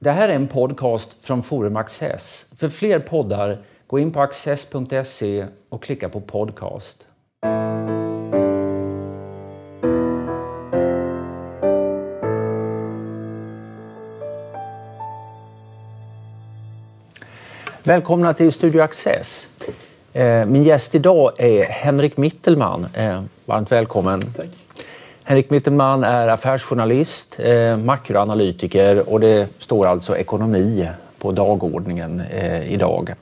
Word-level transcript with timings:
Det 0.00 0.10
här 0.10 0.28
är 0.28 0.34
en 0.34 0.48
podcast 0.48 1.16
från 1.20 1.42
Forum 1.42 1.76
Access. 1.76 2.46
För 2.56 2.68
fler 2.68 2.98
poddar, 2.98 3.58
gå 3.86 3.98
in 3.98 4.12
på 4.12 4.20
access.se 4.20 5.46
och 5.68 5.82
klicka 5.82 6.08
på 6.08 6.20
podcast. 6.20 7.06
Välkomna 17.82 18.34
till 18.34 18.52
Studio 18.52 18.80
Access. 18.80 19.48
Eh, 20.12 20.46
min 20.46 20.62
gäst 20.62 20.94
idag 20.94 21.32
är 21.38 21.64
Henrik 21.64 22.16
Mittelman. 22.16 22.86
Eh, 22.94 23.22
varmt 23.44 23.72
välkommen. 23.72 24.20
Tack. 24.20 24.67
Henrik 25.28 25.50
Mittelman 25.50 26.04
är 26.04 26.28
affärsjournalist, 26.28 27.40
eh, 27.40 27.76
makroanalytiker 27.76 29.12
och 29.12 29.20
det 29.20 29.48
står 29.58 29.86
alltså 29.86 30.16
ekonomi 30.16 30.88
på 31.18 31.32
dagordningen 31.32 32.22
idag. 32.68 33.14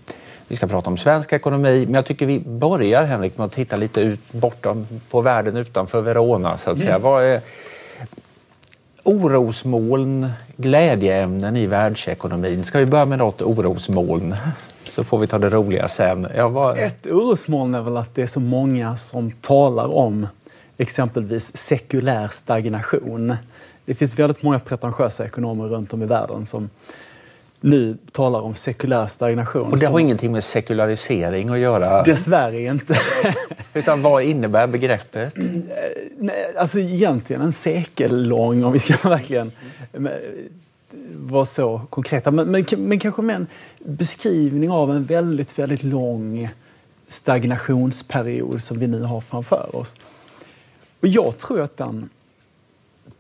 Vi 0.49 0.57
ska 0.57 0.67
prata 0.67 0.91
om 0.91 0.97
svensk 0.97 1.33
ekonomi, 1.33 1.85
men 1.85 1.95
jag 1.95 2.07
tycker 2.07 2.27
vi 2.27 2.41
börjar 2.41 3.05
Henrik 3.05 3.39
med 3.39 3.45
att 3.45 3.53
titta 3.53 3.77
lite 3.77 4.01
ut 4.01 4.33
bortom 4.33 4.87
på 5.11 5.21
världen 5.21 5.57
utanför 5.57 6.01
Verona 6.01 6.59
så 6.59 6.71
att 6.71 6.79
säga. 6.79 6.91
Mm. 6.91 7.03
Vad 7.03 7.25
är 7.25 7.41
orosmoln, 9.03 10.29
glädjeämnen 10.57 11.57
i 11.57 11.67
världsekonomin? 11.67 12.65
Ska 12.65 12.79
vi 12.79 12.87
börja 12.87 13.05
med 13.05 13.19
något 13.19 13.43
orosmoln? 13.43 14.37
så 14.83 15.05
får 15.05 15.19
vi 15.19 15.27
ta 15.27 15.39
det 15.39 15.49
roliga 15.49 15.89
sen. 15.89 16.29
Var... 16.53 16.77
Ett 16.77 17.07
orosmoln 17.07 17.75
är 17.75 17.81
väl 17.81 17.97
att 17.97 18.15
det 18.15 18.23
är 18.23 18.27
så 18.27 18.41
många 18.41 18.97
som 18.97 19.31
talar 19.33 19.95
om 19.95 20.27
exempelvis 20.79 21.57
sekulär 21.57 22.29
stagnation. 22.29 23.37
Det 23.85 23.95
finns 23.95 24.19
väldigt 24.19 24.43
många 24.43 24.59
pretentiösa 24.59 25.25
ekonomer 25.25 25.65
runt 25.65 25.93
om 25.93 26.03
i 26.03 26.07
världen 26.07 26.47
som 26.47 26.71
nu 27.61 27.97
talar 28.13 28.41
om 28.41 28.55
sekulär 28.55 29.07
stagnation. 29.07 29.73
Och 29.73 29.79
det 29.79 29.87
har 29.87 29.93
som... 29.93 30.01
ingenting 30.01 30.33
med 30.33 30.45
sekularisering 30.45 31.49
att 31.49 31.59
göra? 31.59 32.03
Dessvärre 32.03 32.61
inte. 32.61 32.99
Utan 33.75 34.03
vad 34.03 34.23
innebär 34.23 34.67
begreppet? 34.67 35.35
Nej, 36.19 36.55
alltså 36.57 36.79
egentligen 36.79 37.43
en 37.43 37.53
sekellång, 37.53 38.65
om 38.65 38.73
vi 38.73 38.79
ska 38.79 39.09
verkligen 39.09 39.53
vara 41.13 41.47
så 41.47 41.81
konkreta. 41.91 42.31
Men, 42.31 42.51
men, 42.51 42.65
men 42.79 42.99
kanske 42.99 43.23
med 43.23 43.37
en 43.37 43.47
beskrivning 43.79 44.71
av 44.71 44.91
en 44.91 45.05
väldigt, 45.05 45.59
väldigt 45.59 45.83
lång 45.83 46.49
stagnationsperiod 47.09 48.63
som 48.63 48.79
vi 48.79 48.87
nu 48.87 49.03
har 49.03 49.21
framför 49.21 49.77
oss. 49.77 49.95
Och 51.01 51.09
jag 51.09 51.39
tror 51.39 51.61
att 51.61 51.77
den 51.77 52.09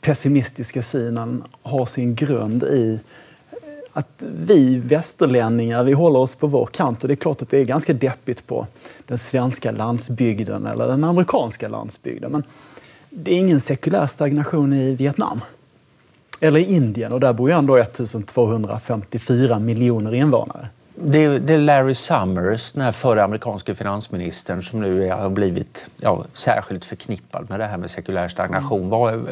pessimistiska 0.01 0.83
synen 0.83 1.45
har 1.63 1.87
sin 1.87 2.15
grund 2.15 2.63
i 2.63 2.93
eh, 2.93 3.59
att 3.93 4.25
vi 4.37 4.79
västerlänningar, 4.79 5.85
vi 5.85 5.93
håller 5.93 6.19
oss 6.19 6.35
på 6.35 6.47
vår 6.47 6.67
kant 6.67 7.03
och 7.03 7.09
det 7.09 7.15
är 7.15 7.17
klart 7.17 7.43
att 7.43 7.49
det 7.49 7.59
är 7.59 7.65
ganska 7.65 7.93
deppigt 7.93 8.47
på 8.47 8.67
den 9.07 9.19
svenska 9.19 9.71
landsbygden 9.71 10.67
eller 10.67 10.87
den 10.87 11.05
amerikanska 11.05 11.69
landsbygden. 11.69 12.33
Men 12.33 12.43
det 13.11 13.35
är 13.35 13.39
ingen 13.39 13.61
sekulär 13.61 14.07
stagnation 14.07 14.73
i 14.73 14.95
Vietnam. 14.95 15.41
Eller 16.41 16.61
i 16.61 16.75
Indien 16.75 17.13
och 17.13 17.21
där 17.21 17.33
bor 17.33 17.51
ju 17.51 17.57
ändå 17.57 17.77
1254 17.77 19.59
miljoner 19.59 20.15
invånare. 20.15 20.69
Det 20.99 21.25
är, 21.25 21.39
det 21.39 21.55
är 21.55 21.59
Larry 21.59 21.95
Summers, 21.95 22.73
den 22.73 22.83
här 22.83 22.93
förre 22.93 23.25
amerikanske 23.25 23.75
finansministern 23.75 24.63
som 24.63 24.81
nu 24.81 25.11
har 25.11 25.31
blivit 25.31 25.87
ja, 25.97 26.25
särskilt 26.33 26.85
förknippad 26.85 27.51
med 27.51 27.61
det 27.61 27.67
här 27.67 27.77
med 27.77 27.91
sekulär 27.91 28.29
stagnation. 28.29 28.79
Mm. 28.79 28.91
Var, 28.91 29.25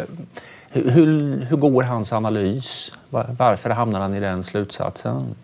hur, 0.70 1.40
hur 1.40 1.56
går 1.56 1.82
hans 1.82 2.12
analys? 2.12 2.92
Varför 3.10 3.70
hamnar 3.70 4.00
han 4.00 4.14
i 4.14 4.20
den 4.20 4.42
slutsatsen? 4.42 5.34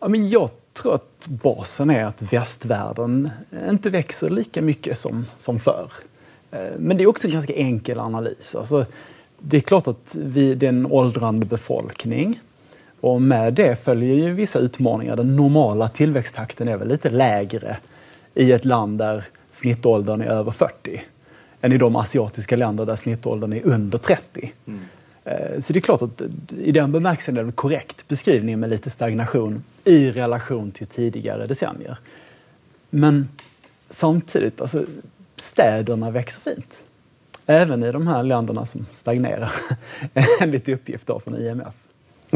Ja, 0.00 0.08
men 0.08 0.28
jag 0.28 0.50
tror 0.72 0.94
att 0.94 1.26
basen 1.28 1.90
är 1.90 2.04
att 2.04 2.22
västvärlden 2.22 3.30
inte 3.70 3.90
växer 3.90 4.30
lika 4.30 4.62
mycket 4.62 4.98
som, 4.98 5.26
som 5.38 5.60
förr. 5.60 5.90
Eh, 6.50 6.58
men 6.78 6.96
det 6.96 7.02
är 7.02 7.08
också 7.08 7.26
en 7.26 7.32
ganska 7.32 7.54
enkel 7.54 8.00
analys. 8.00 8.54
Alltså, 8.54 8.86
det 9.38 9.56
är 9.56 9.60
klart 9.60 9.86
att 9.86 10.16
vi, 10.20 10.54
det 10.54 10.66
är 10.66 10.68
en 10.68 10.86
åldrande 10.86 11.46
befolkning. 11.46 12.40
Och 13.00 13.22
med 13.22 13.54
det 13.54 13.76
följer 13.84 14.14
ju 14.14 14.32
vissa 14.32 14.58
utmaningar. 14.58 15.16
Den 15.16 15.36
normala 15.36 15.88
tillväxttakten 15.88 16.68
är 16.68 16.76
väl 16.76 16.88
lite 16.88 17.10
lägre 17.10 17.76
i 18.34 18.52
ett 18.52 18.64
land 18.64 18.98
där 18.98 19.24
snittåldern 19.50 20.20
är 20.20 20.26
över 20.30 20.50
40 20.50 21.00
än 21.60 21.72
i 21.72 21.78
de 21.78 21.96
asiatiska 21.96 22.56
länder 22.56 22.86
där 22.86 22.96
snittåldern 22.96 23.52
är 23.52 23.66
under 23.66 23.98
30. 23.98 24.52
Mm. 24.66 24.80
Eh, 25.24 25.60
så 25.60 25.72
det 25.72 25.78
är 25.78 25.80
klart 25.80 26.02
att 26.02 26.22
i 26.58 26.72
den 26.72 26.92
bemärkelsen 26.92 27.36
är 27.36 27.42
det 27.42 27.48
en 27.48 27.52
korrekt 27.52 28.08
beskrivning 28.08 28.60
med 28.60 28.70
lite 28.70 28.90
stagnation 28.90 29.64
i 29.84 30.10
relation 30.10 30.70
till 30.70 30.86
tidigare 30.86 31.46
decennier. 31.46 31.98
Men 32.90 33.28
samtidigt, 33.90 34.60
alltså, 34.60 34.84
städerna 35.36 36.10
växer 36.10 36.40
fint. 36.40 36.82
Även 37.46 37.84
i 37.84 37.92
de 37.92 38.06
här 38.06 38.22
länderna 38.22 38.66
som 38.66 38.86
stagnerar, 38.90 39.52
enligt 40.40 40.68
uppgifter 40.68 41.18
från 41.18 41.36
IMF. 41.36 41.74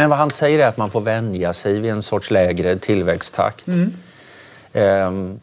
Men 0.00 0.10
vad 0.10 0.18
han 0.18 0.30
säger 0.30 0.58
är 0.58 0.66
att 0.66 0.76
man 0.76 0.90
får 0.90 1.00
vänja 1.00 1.52
sig 1.52 1.80
vid 1.80 1.90
en 1.90 2.02
sorts 2.02 2.30
lägre 2.30 2.76
tillväxttakt. 2.76 3.66
Mm. 3.66 3.92
Um, 4.72 5.40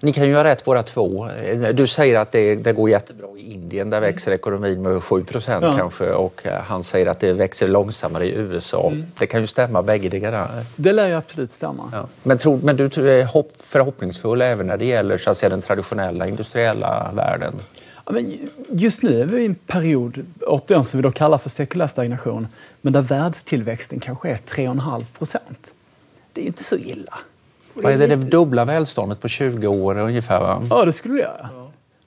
ni 0.00 0.12
kan 0.12 0.24
ju 0.24 0.30
göra 0.30 0.48
rätt 0.48 0.64
båda 0.64 0.82
två. 0.82 1.28
Du 1.74 1.86
säger 1.86 2.18
att 2.18 2.32
det, 2.32 2.54
det 2.54 2.72
går 2.72 2.90
jättebra 2.90 3.28
i 3.38 3.52
Indien. 3.52 3.90
Där 3.90 4.00
växer 4.00 4.32
ekonomin 4.32 4.82
med 4.82 5.02
7 5.02 5.24
procent 5.24 5.64
ja. 5.64 5.76
kanske 5.76 6.10
och 6.10 6.46
eh, 6.46 6.60
han 6.62 6.84
säger 6.84 7.06
att 7.06 7.20
det 7.20 7.32
växer 7.32 7.68
långsammare 7.68 8.26
i 8.26 8.34
USA. 8.34 8.88
Mm. 8.92 9.06
Det 9.18 9.26
kan 9.26 9.40
ju 9.40 9.46
stämma 9.46 9.82
bägge 9.82 10.08
delarna. 10.08 10.48
Det 10.76 10.92
lär 10.92 11.06
ju 11.06 11.14
absolut 11.14 11.52
stämma. 11.52 11.90
Ja. 11.92 12.06
Men, 12.22 12.38
tro, 12.38 12.60
men 12.62 12.76
du 12.76 12.84
är 12.84 13.24
hopp, 13.24 13.52
förhoppningsfull 13.58 14.42
även 14.42 14.66
när 14.66 14.76
det 14.76 14.84
gäller 14.84 15.18
så 15.18 15.30
att 15.30 15.38
säga, 15.38 15.50
den 15.50 15.62
traditionella 15.62 16.28
industriella 16.28 17.10
världen? 17.14 17.54
Ja, 18.06 18.12
men 18.12 18.48
just 18.68 19.02
nu 19.02 19.20
är 19.20 19.24
vi 19.24 19.42
i 19.42 19.46
en 19.46 19.54
period, 19.54 20.26
återigen 20.46 20.84
som 20.84 20.98
vi 20.98 21.02
då 21.02 21.12
kallar 21.12 21.38
för 21.38 21.50
sekulär 21.50 21.86
stagnation, 21.86 22.48
men 22.84 22.92
där 22.92 23.02
världstillväxten 23.02 24.00
kanske 24.00 24.30
är 24.30 24.36
3,5 24.36 25.04
procent. 25.18 25.74
Det 26.32 26.40
är 26.40 26.46
inte 26.46 26.64
så 26.64 26.76
illa. 26.76 27.18
Vad 27.74 27.92
är 27.92 27.98
det, 27.98 28.06
det 28.06 28.16
dubbla 28.16 28.64
välståndet 28.64 29.20
på 29.20 29.28
20 29.28 29.66
år 29.66 29.98
ungefär? 29.98 30.40
Va? 30.40 30.62
Ja, 30.70 30.84
det 30.84 30.92
skulle 30.92 31.14
det 31.14 31.20
göra. 31.20 31.50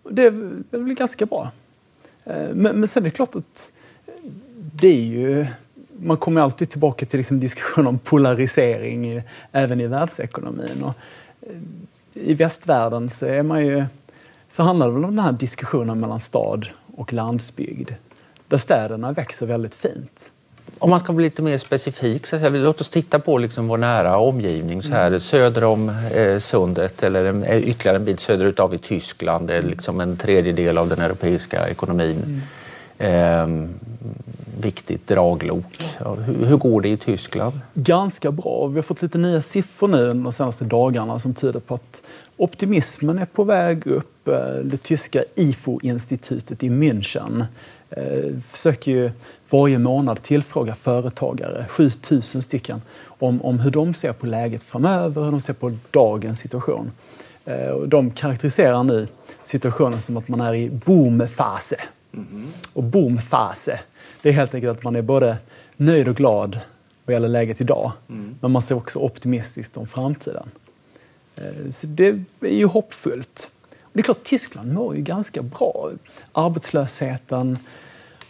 Det 0.09 0.25
är 0.25 0.31
väl 0.71 0.93
ganska 0.93 1.25
bra. 1.25 1.51
Eh, 2.25 2.49
men, 2.53 2.79
men 2.79 2.87
sen 2.87 3.03
är 3.03 3.09
det 3.09 3.11
klart 3.11 3.35
att 3.35 3.71
det 4.55 4.87
är 4.87 5.03
ju... 5.03 5.47
Man 5.99 6.17
kommer 6.17 6.41
alltid 6.41 6.69
tillbaka 6.69 7.05
till 7.05 7.17
liksom 7.17 7.39
diskussion 7.39 7.87
om 7.87 7.99
polarisering 7.99 9.11
i, 9.17 9.23
även 9.51 9.81
i 9.81 9.87
världsekonomin. 9.87 10.83
Och 10.83 10.93
eh, 11.41 11.57
I 12.13 12.33
västvärlden 12.33 13.09
så, 13.09 13.25
är 13.25 13.43
man 13.43 13.65
ju, 13.65 13.85
så 14.49 14.63
handlar 14.63 14.87
det 14.87 14.93
väl 14.93 15.05
om 15.05 15.15
den 15.15 15.25
här 15.25 15.31
diskussionen 15.31 15.99
mellan 15.99 16.19
stad 16.19 16.67
och 16.95 17.13
landsbygd. 17.13 17.91
Där 18.47 18.57
städerna 18.57 19.11
växer 19.11 19.45
väldigt 19.45 19.75
fint. 19.75 20.31
Om 20.79 20.89
man 20.89 20.99
ska 20.99 21.13
bli 21.13 21.23
lite 21.23 21.41
mer 21.41 21.57
specifik, 21.57 22.27
så 22.27 22.37
här, 22.37 22.49
låt 22.49 22.81
oss 22.81 22.89
titta 22.89 23.19
på 23.19 23.37
liksom 23.37 23.67
vår 23.67 23.77
nära 23.77 24.17
omgivning. 24.17 24.83
Så 24.83 24.91
här, 24.91 25.07
mm. 25.07 25.19
Söder 25.19 25.63
om 25.63 25.89
eh, 25.89 26.39
sundet 26.39 27.03
eller 27.03 27.25
en, 27.25 27.43
eh, 27.43 27.57
ytterligare 27.57 27.97
en 27.97 28.05
bit 28.05 28.19
söderut 28.19 28.59
av 28.59 28.73
i 28.73 28.77
Tyskland, 28.77 29.47
det 29.47 29.55
är 29.55 29.61
liksom 29.61 29.99
en 29.99 30.17
tredjedel 30.17 30.77
av 30.77 30.89
den 30.89 31.01
europeiska 31.01 31.69
ekonomin. 31.69 32.23
Mm. 32.25 32.41
Eh, 32.99 33.69
viktigt 34.61 35.07
draglok. 35.07 35.83
Ja, 35.99 36.13
hur, 36.13 36.45
hur, 36.45 36.57
går 36.57 36.81
det 36.81 36.89
i 36.89 36.97
Tyskland? 36.97 37.59
Ganska 37.73 38.31
bra. 38.31 38.67
Vi 38.67 38.75
har 38.75 38.83
fått 38.83 39.01
lite 39.01 39.17
nya 39.17 39.41
siffror 39.41 39.87
nu 39.87 40.07
de 40.07 40.33
senaste 40.33 40.63
dagarna 40.65 41.19
som 41.19 41.33
tyder 41.33 41.59
på 41.59 41.73
att 41.73 42.01
optimismen 42.37 43.19
är 43.19 43.25
på 43.25 43.43
väg 43.43 43.87
upp. 43.87 44.27
Eh, 44.27 44.35
det 44.63 44.77
tyska 44.77 45.23
IFO-institutet 45.35 46.63
i 46.63 46.69
München 46.69 47.45
eh, 47.89 48.39
försöker 48.51 48.91
ju 48.91 49.11
varje 49.49 49.79
månad 49.79 50.21
tillfråga 50.21 50.75
företagare, 50.75 51.65
7000 51.69 52.41
stycken, 52.41 52.81
om, 53.19 53.41
om 53.41 53.59
hur 53.59 53.71
de 53.71 53.93
ser 53.93 54.13
på 54.13 54.27
läget 54.27 54.63
framöver, 54.63 55.23
hur 55.23 55.31
de 55.31 55.41
ser 55.41 55.53
på 55.53 55.77
dagens 55.91 56.39
situation. 56.39 56.91
Eh, 57.45 57.77
de 57.77 58.11
karaktäriserar 58.11 58.83
nu 58.83 59.07
situationen 59.43 60.01
som 60.01 60.17
att 60.17 60.27
man 60.27 60.41
är 60.41 60.53
i 60.53 60.69
boomfase. 60.69 61.75
Mm. 62.13 62.47
Och 62.73 62.83
boomfase, 62.83 63.79
det 64.21 64.29
är 64.29 64.33
helt 64.33 64.53
enkelt 64.53 64.77
att 64.77 64.83
man 64.83 64.95
är 64.95 65.01
både 65.01 65.37
nöjd 65.77 66.07
och 66.07 66.15
glad 66.15 66.59
vad 67.05 67.13
gäller 67.13 67.27
läget 67.27 67.61
idag, 67.61 67.91
mm. 68.09 68.35
men 68.41 68.51
man 68.51 68.61
ser 68.61 68.75
också 68.75 68.99
optimistiskt 68.99 69.77
om 69.77 69.87
framtiden. 69.87 70.49
Eh, 71.35 71.71
så 71.71 71.87
det 71.87 72.07
är 72.41 72.47
ju 72.47 72.65
hoppfullt. 72.65 73.51
Och 73.81 73.89
det 73.93 73.99
är 73.99 74.03
klart, 74.03 74.23
Tyskland 74.23 74.73
mår 74.73 74.95
ju 74.95 75.01
ganska 75.01 75.41
bra. 75.41 75.91
Arbetslösheten 76.31 77.57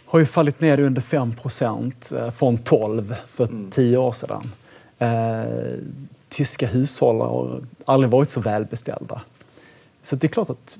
har 0.08 0.18
ju 0.18 0.26
fallit 0.26 0.60
ner 0.60 0.80
under 0.80 1.02
5 1.02 1.34
eh, 2.12 2.30
från 2.30 2.58
12 2.58 3.14
för 3.28 3.44
mm. 3.44 3.70
10 3.70 3.96
år 3.96 4.12
sedan. 4.12 4.52
Eh, 4.98 5.78
tyska 6.28 6.66
hushåll 6.66 7.20
har 7.20 7.60
aldrig 7.84 8.10
varit 8.10 8.30
så 8.30 8.40
välbeställda. 8.40 9.22
Så 10.02 10.16
det 10.16 10.26
är 10.26 10.28
klart 10.28 10.50
att 10.50 10.78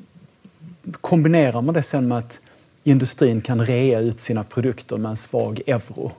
kombinerar 1.01 1.63
man 1.63 1.75
det 1.75 1.83
sen 1.83 2.09
med 2.09 2.19
att 2.19 2.41
industrin 2.85 3.41
kan 3.41 3.67
rea 3.67 4.01
ut 4.01 4.21
sina 4.21 4.45
produkter 4.45 4.97
med 4.97 5.11
en 5.11 5.17
svag 5.17 5.61
euro 5.67 6.13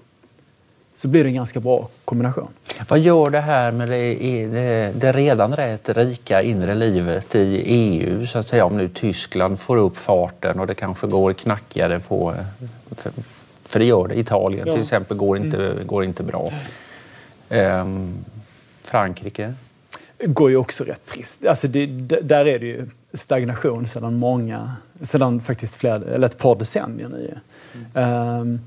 så 1.00 1.08
blir 1.08 1.24
det 1.24 1.30
en 1.30 1.36
ganska 1.36 1.60
bra 1.60 1.90
kombination. 2.06 2.48
Vad 2.90 3.00
gör 3.00 3.30
det 3.30 3.40
här 3.40 3.72
med 3.72 3.90
det, 3.90 4.14
det, 4.48 4.92
det, 4.96 5.12
redan 5.12 5.56
rätt 5.56 5.90
rika 5.90 6.42
inre 6.42 6.76
livet 6.76 7.36
i 7.36 7.62
EU 7.66 8.26
så 8.26 8.40
att 8.40 8.48
säga 8.48 8.66
om 8.66 8.78
nu 8.78 8.90
Tyskland 8.90 9.60
får 9.60 9.78
upp 9.78 9.98
farten 9.98 10.60
och 10.60 10.68
det 10.68 10.76
kanske 10.76 11.08
går 11.08 11.34
knackigare 11.34 12.00
på 12.00 12.36
för, 12.92 13.12
för 13.66 13.80
det 13.80 13.86
gör 13.86 14.08
det. 14.08 14.20
Italien 14.20 14.68
ja. 14.68 14.74
till 14.74 14.82
exempel 14.82 15.18
går 15.18 15.38
inte, 15.38 15.58
mm. 15.58 15.88
går 15.88 16.04
inte 16.04 16.24
bra. 16.24 16.52
Um, 17.50 18.26
Frankrike? 18.84 19.54
går 20.24 20.50
ju 20.50 20.56
också 20.56 20.84
rätt 20.84 21.06
trist. 21.06 21.46
Alltså 21.46 21.68
det, 21.68 21.86
där 22.22 22.46
är 22.46 22.60
det 22.60 22.66
ju 22.66 22.86
stagnation 23.14 23.86
sedan 23.86 24.16
många, 24.16 24.76
sedan 25.02 25.42
faktiskt 25.42 25.76
flera, 25.76 25.96
eller 25.96 26.28
ett 26.28 26.38
par 26.38 26.56
decennier 26.56 27.10
nu. 27.10 27.38
Mm. 27.94 28.42
Um, 28.42 28.60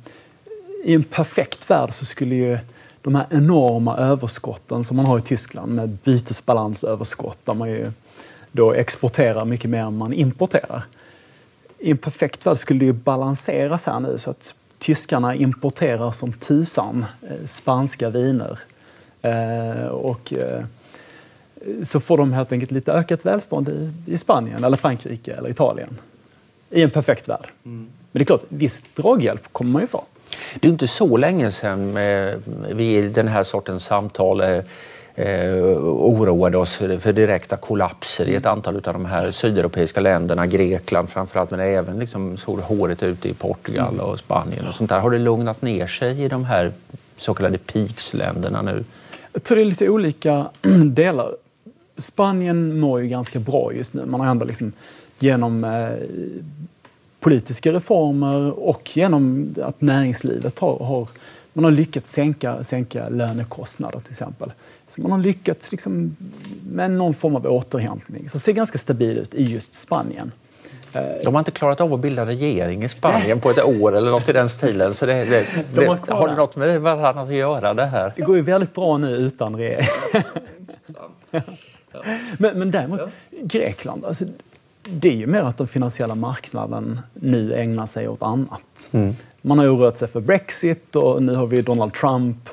I 0.85 0.95
en 0.95 1.05
perfekt 1.05 1.71
värld 1.71 1.93
så 1.93 2.05
skulle 2.05 2.35
ju 2.35 2.59
de 3.03 3.15
här 3.15 3.27
enorma 3.31 3.97
överskotten 3.97 4.85
som 4.85 4.97
man 4.97 5.07
har 5.07 5.19
i 5.19 5.23
Tyskland 5.23 5.75
med 5.75 5.89
bytesbalansöverskott 5.89 7.39
där 7.45 7.55
man 7.55 7.71
ju 7.71 7.93
då 8.53 8.73
exporterar 8.73 9.45
mycket 9.45 9.71
mer 9.71 9.83
än 9.83 9.97
man 9.97 10.13
importerar. 10.13 10.87
I 11.79 11.91
en 11.91 11.99
perfekt 11.99 12.47
värld 12.47 12.57
skulle 12.57 12.81
det 12.81 12.87
ju 12.87 12.93
balanseras 12.93 13.87
här 13.87 14.01
nu 14.01 14.19
så 14.19 14.31
att 14.31 14.55
tyskarna 14.79 15.35
importerar 15.35 16.11
som 16.11 16.33
tusan 16.33 17.05
eh, 17.23 17.47
spanska 17.47 18.11
viner. 18.11 18.59
Eh, 19.23 19.87
och 19.87 20.33
eh, 20.33 20.65
så 21.83 22.01
får 22.01 22.19
de 22.19 22.33
helt 22.33 22.53
enkelt 22.53 22.71
lite 22.71 22.93
ökat 22.93 23.27
välstånd 23.27 23.69
i, 23.69 23.93
i 24.07 24.17
Spanien, 24.19 24.65
eller 24.65 24.77
Frankrike 24.77 25.35
eller 25.35 25.51
Italien. 25.51 25.99
I 26.71 26.83
en 26.83 26.91
perfekt 26.91 27.29
värld. 27.29 27.49
Mm. 27.65 27.79
Men 28.13 28.19
det 28.19 28.23
är 28.23 28.25
klart, 28.25 28.45
viss 28.49 28.83
draghjälp 28.95 29.53
kommer 29.53 29.71
man 29.71 29.83
ju 29.83 29.89
få. 29.89 30.05
Det 30.61 30.67
är 30.67 30.73
inte 30.73 30.89
så 30.89 31.17
länge 31.17 31.51
sedan 31.51 31.97
eh, 31.97 32.35
vi 32.71 32.97
i 32.97 33.03
den 33.03 33.29
här 33.29 33.43
sortens 33.43 33.85
samtal 33.85 34.41
eh, 34.41 34.61
eh, 35.15 35.55
oroade 35.85 36.59
oss 36.59 36.77
för, 36.77 36.99
för, 36.99 37.13
direkta 37.13 37.57
kollapser 37.57 38.29
i 38.29 38.35
ett 38.35 38.47
antal 38.47 38.77
av 38.77 38.93
de 38.93 39.05
här 39.05 39.31
sydeuropeiska 39.31 40.01
länderna, 40.01 40.47
Grekland 40.47 41.11
framförallt, 41.11 41.51
men 41.51 41.61
även 41.61 41.99
liksom 41.99 42.37
såg 42.37 42.59
håret 42.59 43.03
ute 43.03 43.29
i 43.29 43.35
Portugal 43.35 44.01
och 44.01 44.19
Spanien 44.19 44.69
och 44.69 44.75
sånt 44.75 44.91
där. 44.91 45.01
Har 45.01 45.11
det 45.11 45.19
lugnat 45.19 45.63
ner 45.63 45.87
sig 45.87 46.25
i 46.25 46.29
de 46.29 46.45
här 46.45 46.73
så 47.17 47.35
kallade 47.35 47.59
peaksländerna 47.59 48.63
nu? 48.63 48.85
Jag 49.33 49.43
tror 49.43 49.57
det 49.57 49.63
är 49.63 49.67
lite 49.67 49.89
olika 49.89 50.47
delar. 50.85 51.37
Spanien 51.97 52.81
mår 52.81 53.01
ju 53.01 53.09
ganska 53.09 53.39
bra 53.39 53.73
just 53.73 53.95
nu. 53.95 54.05
Man 54.07 54.21
har 54.21 54.27
ändå 54.27 54.47
liksom 54.47 54.73
genom 55.19 55.65
eh, 55.65 55.89
politiska 57.23 57.73
reformer 57.73 58.51
och 58.51 58.97
genom 58.97 59.55
att 59.63 59.81
näringslivet 59.81 60.59
har, 60.59 60.79
har, 60.79 61.09
man 61.53 61.65
har 61.65 61.71
lyckats 61.71 62.13
sänka, 62.13 62.65
sänka 62.65 63.09
lönekostnader 63.09 64.01
till 64.01 64.11
exempel. 64.11 64.53
Så 64.89 65.03
man 65.03 65.11
har 65.11 65.19
lyckats 65.19 65.73
liksom 65.73 66.17
med 66.71 66.91
någon 66.91 67.15
form 67.15 67.37
av 67.37 67.47
återhämtning. 67.47 68.31
Så 68.31 68.39
det 68.39 68.43
ser 68.43 68.53
ganska 68.53 68.79
stabil 68.79 69.19
ut 69.19 69.35
i 69.35 69.43
just 69.43 69.75
Spanien. 69.75 70.33
De 71.25 71.35
har 71.35 71.39
inte 71.39 71.51
klarat 71.51 71.81
av 71.81 71.95
att 71.95 72.01
bilda 72.01 72.27
regering 72.27 72.85
i 72.85 72.89
Spanien 72.89 73.41
på 73.41 73.51
ett 73.51 73.65
år 73.65 73.97
eller 73.97 74.11
något 74.11 74.29
i 74.29 74.33
den 74.33 74.49
stilen. 74.49 74.95
Så 74.95 75.07
det, 75.07 75.25
det, 75.25 75.47
De 75.75 75.87
har, 75.87 75.99
har 76.09 76.29
det 76.29 76.35
något 76.35 76.57
med 76.57 76.81
varandra 76.81 77.23
att 77.23 77.35
göra 77.35 77.75
det 77.75 77.87
här? 77.87 78.13
Det 78.17 78.23
går 78.23 78.37
ju 78.37 78.43
väldigt 78.43 78.75
bra 78.75 78.99
nu 78.99 79.17
utan 79.17 79.57
regering. 79.57 79.87
Men, 82.39 82.59
men 82.59 82.71
däremot, 82.71 83.01
ja. 83.01 83.09
Grekland, 83.43 84.05
alltså, 84.05 84.25
det 84.83 85.09
är 85.09 85.17
ju 85.17 85.27
mer 85.27 85.43
att 85.43 85.57
den 85.57 85.69
finansiella 85.69 86.15
marknaden 86.15 87.01
nu 87.15 87.55
ägnar 87.55 87.87
sig 87.87 88.09
åt 88.09 88.23
annat. 88.23 88.91
Mm. 88.93 89.15
Man 89.43 89.59
har 89.59 89.77
oroat 89.77 89.99
sig 89.99 90.09
för 90.09 90.21
Brexit 90.21 90.97
och 90.97 91.23
nu 91.23 91.35
har 91.35 91.47
vi 91.47 91.63
Donald 91.63 91.95
Trump. 91.95 92.49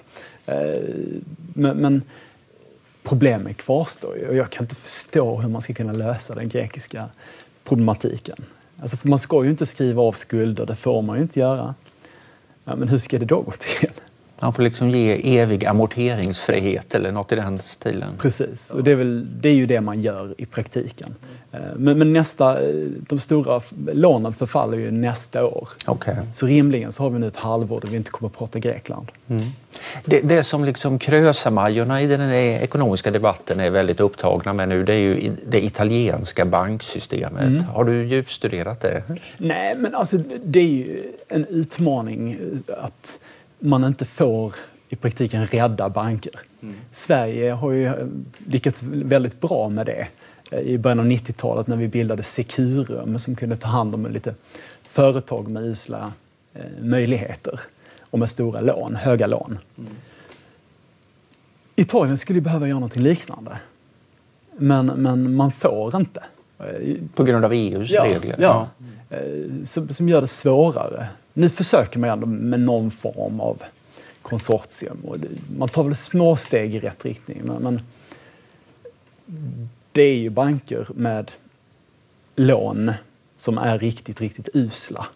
Eh, 0.45 0.55
men, 1.53 1.77
men 1.77 2.01
problemen 3.03 3.53
kvarstår 3.53 4.17
ju 4.17 4.27
och 4.27 4.35
jag 4.35 4.49
kan 4.49 4.63
inte 4.63 4.75
förstå 4.75 5.37
hur 5.37 5.49
man 5.49 5.61
ska 5.61 5.73
kunna 5.73 5.93
lösa 5.93 6.35
den 6.35 6.49
grekiska 6.49 7.09
problematiken. 7.63 8.37
Alltså 8.81 8.97
för 8.97 9.07
man 9.07 9.19
ska 9.19 9.43
ju 9.43 9.49
inte 9.49 9.65
skriva 9.65 10.01
av 10.01 10.11
skulder, 10.11 10.65
det 10.65 10.75
får 10.75 11.01
man 11.01 11.15
ju 11.15 11.21
inte 11.21 11.39
göra. 11.39 11.75
Ja, 12.63 12.75
men 12.75 12.87
hur 12.87 12.97
ska 12.97 13.19
det 13.19 13.25
då 13.25 13.41
gå 13.41 13.51
till? 13.51 13.89
Han 14.39 14.53
får 14.53 14.63
liksom 14.63 14.89
ge 14.89 15.39
evig 15.39 15.65
amorteringsfrihet 15.65 16.95
eller 16.95 17.11
något 17.11 17.31
i 17.31 17.35
den 17.35 17.59
stilen. 17.59 18.09
Precis, 18.17 18.71
och 18.71 18.83
det 18.83 18.91
är, 18.91 18.95
väl, 18.95 19.27
det 19.41 19.49
är 19.49 19.53
ju 19.53 19.65
det 19.65 19.81
man 19.81 20.01
gör 20.01 20.35
i 20.37 20.45
praktiken. 20.45 21.15
Eh, 21.51 21.59
men, 21.75 21.97
men, 21.99 22.13
nästa, 22.13 22.61
eh, 22.61 22.75
de 22.99 23.19
stora 23.19 23.61
lånen 23.93 24.33
förfaller 24.33 24.77
ju 24.77 24.91
nästa 24.91 25.45
år. 25.45 25.69
Okay. 25.87 26.15
Så 26.33 26.45
rimligen 26.45 26.91
så 26.91 27.03
har 27.03 27.09
vi 27.09 27.19
nu 27.19 27.27
ett 27.27 27.37
halvår 27.37 27.81
där 27.81 27.87
vi 27.87 27.97
inte 27.97 28.11
kommer 28.11 28.29
att 28.29 28.37
prata 28.37 28.59
Grekland. 28.59 29.11
Mm. 29.27 29.45
Det, 30.05 30.21
det 30.21 30.43
som 30.43 30.65
liksom 30.65 30.99
krösamajorna 30.99 32.01
i 32.01 32.07
den 32.07 32.31
ekonomiska 32.33 33.11
debatten 33.11 33.59
är 33.59 33.69
väldigt 33.69 33.99
upptagna 33.99 34.53
med 34.53 34.69
nu 34.69 34.83
det 34.83 34.93
är 34.93 34.97
ju 34.97 35.35
det 35.47 35.65
italienska 35.65 36.45
banksystemet. 36.45 37.43
Mm. 37.43 37.63
Har 37.63 37.83
du 37.83 38.07
djupstuderat 38.07 38.81
det? 38.81 39.03
Nej, 39.37 39.75
men 39.77 39.95
alltså 39.95 40.17
det 40.43 40.59
är 40.59 40.63
ju 40.63 41.03
en 41.27 41.45
utmaning 41.45 42.37
att 42.67 43.19
man 43.59 43.83
inte 43.83 44.05
får 44.05 44.55
i 44.89 44.95
praktiken 44.95 45.47
rädda 45.47 45.89
banker. 45.89 46.33
Mm. 46.61 46.75
Sverige 46.91 47.51
har 47.51 47.71
ju 47.71 47.91
lyckats 48.37 48.83
väldigt 48.83 49.41
bra 49.41 49.69
med 49.69 49.85
det 49.85 50.07
i 50.51 50.77
början 50.77 50.99
av 50.99 51.05
90-talet 51.05 51.67
när 51.67 51.75
vi 51.75 51.87
bildade 51.87 52.23
Securum 52.23 53.19
som 53.19 53.35
kunde 53.35 53.55
ta 53.55 53.67
hand 53.67 53.95
om 53.95 54.05
lite 54.05 54.35
företag 54.83 55.47
med 55.47 55.63
usla 55.63 56.13
eh, 56.53 56.61
möjligheter 56.81 57.59
och 58.01 58.19
med 58.19 58.29
stora 58.29 58.61
lån, 58.61 58.95
höga 58.95 59.27
lån. 59.27 59.59
Mm. 59.77 59.91
Italien 61.75 62.17
skulle 62.17 62.41
behöva 62.41 62.67
göra 62.67 62.79
något 62.79 62.95
liknande. 62.95 63.59
Men, 64.57 64.85
men 64.85 65.35
man 65.35 65.51
får 65.51 65.95
inte. 65.95 66.23
På 67.15 67.23
grund 67.23 67.45
av 67.45 67.53
EUs 67.53 67.91
ja, 67.91 68.05
regler? 68.05 68.35
Ja. 68.39 68.67
Eh, 69.09 69.19
som, 69.65 69.87
som 69.87 70.09
gör 70.09 70.21
det 70.21 70.27
svårare. 70.27 71.07
Nu 71.39 71.49
försöker 71.49 71.99
man 71.99 72.09
ändå 72.09 72.27
med 72.27 72.59
någon 72.59 72.91
form 72.91 73.39
av 73.39 73.63
konsortium. 74.21 74.97
Och 75.03 75.17
man 75.57 75.69
tar 75.69 75.83
väl 75.83 75.95
små 75.95 76.35
steg 76.35 76.75
i 76.75 76.79
rätt 76.79 77.05
riktning. 77.05 77.41
Men, 77.43 77.63
men 77.63 77.81
det 79.91 80.01
är 80.01 80.15
ju 80.15 80.29
banker 80.29 80.87
med 80.95 81.31
lån 82.35 82.91
som 83.37 83.57
är 83.57 83.79
riktigt, 83.79 84.21
riktigt 84.21 84.49
usla. 84.53 85.07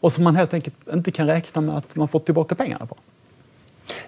Och 0.00 0.12
som 0.12 0.24
man 0.24 0.36
helt 0.36 0.54
enkelt 0.54 0.74
inte 0.92 1.10
kan 1.10 1.26
räkna 1.26 1.60
med 1.60 1.76
att 1.76 1.96
man 1.96 2.08
får 2.08 2.20
tillbaka 2.20 2.54
pengarna 2.54 2.86
på. 2.86 2.96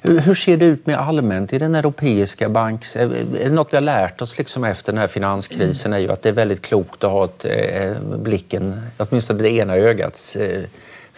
Hur 0.02 0.34
ser 0.34 0.56
det 0.56 0.64
ut 0.64 0.86
med 0.86 0.96
allmänt 0.96 1.52
i 1.52 1.58
den 1.58 1.74
europeiska 1.74 2.48
banks... 2.48 2.96
Är 2.96 3.08
det 3.32 3.50
något 3.50 3.72
vi 3.72 3.76
har 3.76 3.84
lärt 3.84 4.22
oss 4.22 4.38
liksom 4.38 4.64
efter 4.64 4.92
den 4.92 5.00
här 5.00 5.08
finanskrisen 5.08 5.92
är 5.92 5.98
ju 5.98 6.12
att 6.12 6.22
det 6.22 6.28
är 6.28 6.32
väldigt 6.32 6.62
klokt 6.62 7.04
att 7.04 7.10
ha 7.10 7.24
ett, 7.24 7.44
eh, 7.44 7.52
eh 7.52 8.00
blicken, 8.02 8.80
åtminstone 8.96 9.42
det 9.42 9.50
ena 9.50 9.76
ögat, 9.76 10.36
eh, 10.40 10.62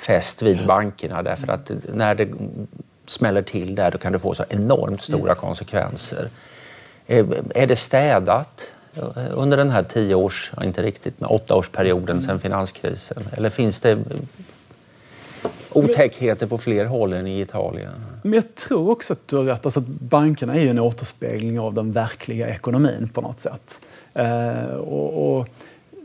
fäst 0.00 0.42
vid 0.42 0.66
bankerna 0.66 1.22
därför 1.22 1.48
att 1.48 1.70
när 1.94 2.14
det 2.14 2.28
smäller 3.06 3.42
till 3.42 3.74
där 3.74 3.90
då 3.90 3.98
kan 3.98 4.12
det 4.12 4.18
få 4.18 4.34
så 4.34 4.44
enormt 4.48 5.02
stora 5.02 5.34
konsekvenser. 5.34 6.28
Eh, 7.06 7.26
är 7.54 7.66
det 7.66 7.76
städat 7.76 8.72
under 9.34 9.56
den 9.56 9.70
här 9.70 9.82
tio 9.82 10.14
års, 10.14 10.52
inte 10.62 10.82
riktigt, 10.82 11.20
men 11.20 11.28
åtta 11.28 11.54
årsperioden 11.54 12.20
sedan 12.20 12.40
finanskrisen? 12.40 13.28
Eller 13.32 13.50
finns 13.50 13.80
det 13.80 13.98
otäckheter 15.72 16.46
på 16.46 16.58
fler 16.58 16.84
håll 16.84 17.12
än 17.12 17.26
i 17.26 17.40
Italien? 17.40 17.92
Men 18.22 18.32
jag 18.32 18.54
tror 18.54 18.90
också 18.90 19.12
att 19.12 19.28
du 19.28 19.36
har 19.36 19.44
rätt. 19.44 19.66
Alltså, 19.66 19.80
bankerna 19.86 20.54
är 20.54 20.60
ju 20.60 20.68
en 20.68 20.78
återspegling 20.78 21.60
av 21.60 21.74
den 21.74 21.92
verkliga 21.92 22.48
ekonomin 22.48 23.08
på 23.14 23.20
något 23.20 23.40
sätt. 23.40 23.80
Eh, 24.14 24.64
och, 24.64 25.38
och, 25.38 25.48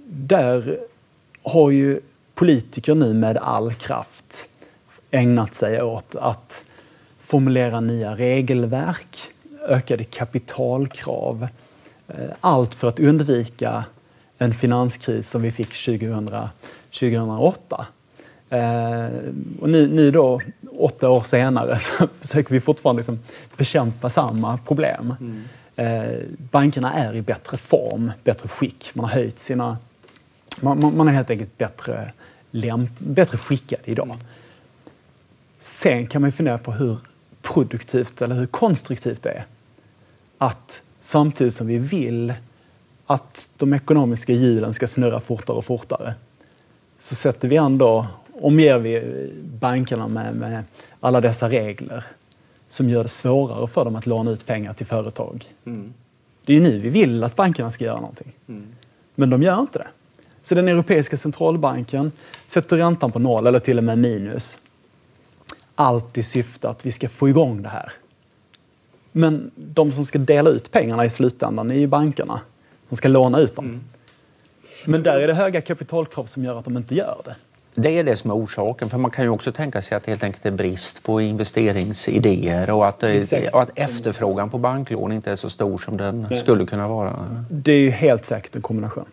där 0.07 0.79
har 1.43 1.71
ju 1.71 1.99
politiker 2.35 2.95
nu 2.95 3.13
med 3.13 3.37
all 3.37 3.73
kraft 3.73 4.47
ägnat 5.11 5.55
sig 5.55 5.81
åt 5.81 6.15
att 6.15 6.63
formulera 7.19 7.79
nya 7.79 8.15
regelverk, 8.15 9.17
ökade 9.67 10.03
kapitalkrav. 10.03 11.47
Eh, 12.07 12.15
allt 12.41 12.75
för 12.75 12.87
att 12.87 12.99
undvika 12.99 13.83
en 14.37 14.53
finanskris 14.53 15.29
som 15.29 15.41
vi 15.41 15.51
fick 15.51 15.85
2000, 15.85 16.29
2008. 16.99 17.85
Eh, 18.49 19.05
och 19.61 19.69
nu, 19.69 19.87
nu 19.87 20.11
då, 20.11 20.41
åtta 20.77 21.09
år 21.09 21.21
senare, 21.21 21.79
så 21.99 22.07
försöker 22.19 22.53
vi 22.53 22.59
fortfarande 22.59 22.99
liksom 22.99 23.19
bekämpa 23.57 24.09
samma 24.09 24.57
problem. 24.57 25.15
Mm. 25.19 25.43
Eh, 25.75 26.19
bankerna 26.37 26.93
är 26.93 27.15
i 27.15 27.21
bättre 27.21 27.57
form, 27.57 28.11
bättre 28.23 28.49
skick. 28.49 28.91
Man 28.93 29.05
har 29.05 29.11
höjt 29.11 29.39
sina... 29.39 29.77
Man, 30.61 30.97
man 30.97 31.07
är 31.07 31.11
helt 31.11 31.29
enkelt 31.29 31.57
bättre, 31.57 32.11
bättre 32.99 33.37
skickad 33.37 33.79
idag. 33.85 34.05
Mm. 34.05 34.17
Sen 35.59 36.07
kan 36.07 36.21
man 36.21 36.27
ju 36.27 36.31
fundera 36.31 36.57
på 36.57 36.71
hur 36.71 36.97
produktivt 37.41 38.21
eller 38.21 38.35
hur 38.35 38.45
konstruktivt 38.45 39.23
det 39.23 39.29
är 39.29 39.45
att 40.37 40.81
samtidigt 41.01 41.53
som 41.53 41.67
vi 41.67 41.77
vill 41.77 42.33
att 43.05 43.49
de 43.57 43.73
ekonomiska 43.73 44.33
hjulen 44.33 44.73
ska 44.73 44.87
snurra 44.87 45.19
fortare 45.19 45.57
och 45.57 45.65
fortare 45.65 46.13
så 46.99 47.15
sätter 47.15 47.47
vi 47.47 47.55
ändå, 47.55 48.07
omger 48.33 48.77
vi 48.77 49.31
bankerna 49.59 50.07
med, 50.07 50.35
med 50.35 50.63
alla 50.99 51.21
dessa 51.21 51.49
regler 51.49 52.05
som 52.69 52.89
gör 52.89 53.03
det 53.03 53.09
svårare 53.09 53.67
för 53.67 53.85
dem 53.85 53.95
att 53.95 54.05
låna 54.05 54.31
ut 54.31 54.45
pengar 54.45 54.73
till 54.73 54.85
företag. 54.85 55.45
Mm. 55.65 55.93
Det 56.45 56.53
är 56.53 56.55
ju 56.55 56.63
nu 56.63 56.79
vi 56.79 56.89
vill 56.89 57.23
att 57.23 57.35
bankerna 57.35 57.71
ska 57.71 57.85
göra 57.85 57.99
någonting. 57.99 58.31
Mm. 58.47 58.67
Men 59.15 59.29
de 59.29 59.43
gör 59.43 59.61
inte 59.61 59.79
det. 59.79 59.87
Så 60.45 60.55
den 60.55 60.67
Europeiska 60.67 61.17
centralbanken 61.17 62.11
sätter 62.47 62.77
räntan 62.77 63.11
på 63.11 63.19
noll 63.19 63.47
eller 63.47 63.59
till 63.59 63.77
och 63.77 63.83
med 63.83 63.97
minus. 63.97 64.57
Allt 65.75 66.17
i 66.17 66.23
syfte 66.23 66.69
att 66.69 66.85
vi 66.85 66.91
ska 66.91 67.09
få 67.09 67.29
igång 67.29 67.61
det 67.61 67.69
här. 67.69 67.91
Men 69.11 69.51
de 69.55 69.91
som 69.91 70.05
ska 70.05 70.19
dela 70.19 70.49
ut 70.49 70.71
pengarna 70.71 71.05
i 71.05 71.09
slutändan 71.09 71.71
är 71.71 71.75
ju 71.75 71.87
bankerna. 71.87 72.39
De 72.89 72.95
ska 72.95 73.07
låna 73.07 73.39
ut 73.39 73.55
dem. 73.55 73.65
Mm. 73.65 73.81
Men 74.85 75.03
där 75.03 75.19
är 75.19 75.27
det 75.27 75.33
höga 75.33 75.61
kapitalkrav 75.61 76.25
som 76.25 76.43
gör 76.43 76.59
att 76.59 76.65
de 76.65 76.77
inte 76.77 76.95
gör 76.95 77.21
det. 77.25 77.35
Det 77.75 77.99
är 77.99 78.03
det 78.03 78.15
som 78.15 78.31
är 78.31 78.35
orsaken. 78.35 78.89
För 78.89 78.97
man 78.97 79.11
kan 79.11 79.25
ju 79.25 79.29
också 79.29 79.51
tänka 79.51 79.81
sig 79.81 79.97
att 79.97 80.03
det 80.03 80.11
helt 80.11 80.23
enkelt 80.23 80.45
är 80.45 80.51
brist 80.51 81.03
på 81.03 81.21
investeringsidéer 81.21 82.69
och 82.69 82.87
att, 82.87 83.03
och 83.53 83.61
att 83.61 83.79
efterfrågan 83.79 84.49
på 84.49 84.57
banklån 84.57 85.11
inte 85.11 85.31
är 85.31 85.35
så 85.35 85.49
stor 85.49 85.77
som 85.77 85.97
den 85.97 86.27
Nej. 86.29 86.39
skulle 86.39 86.65
kunna 86.65 86.87
vara. 86.87 87.25
Det 87.49 87.71
är 87.71 87.79
ju 87.79 87.89
helt 87.89 88.25
säkert 88.25 88.55
en 88.55 88.61
kombination. 88.61 89.05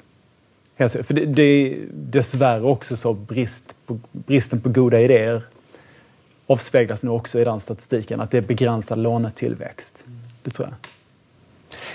För 0.88 1.14
det, 1.14 1.24
det 1.24 1.42
är 1.42 1.78
dessvärre 1.92 2.62
också 2.62 2.96
så 2.96 3.12
brist 3.12 3.74
på, 3.86 3.98
bristen 4.12 4.60
på 4.60 4.68
goda 4.68 5.00
idéer 5.00 5.42
avspeglas 6.46 7.02
nu 7.02 7.10
också 7.10 7.40
i 7.40 7.44
den 7.44 7.60
statistiken, 7.60 8.20
att 8.20 8.30
det 8.30 8.38
är 8.38 8.42
begränsad 8.42 8.98
lånetillväxt. 8.98 10.04
Det 10.42 10.50
tror 10.50 10.68
jag. 10.68 10.76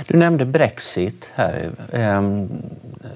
Du 0.07 0.17
nämnde 0.17 0.45
Brexit 0.45 1.31
här. 1.35 1.71
Ehm, 1.91 2.49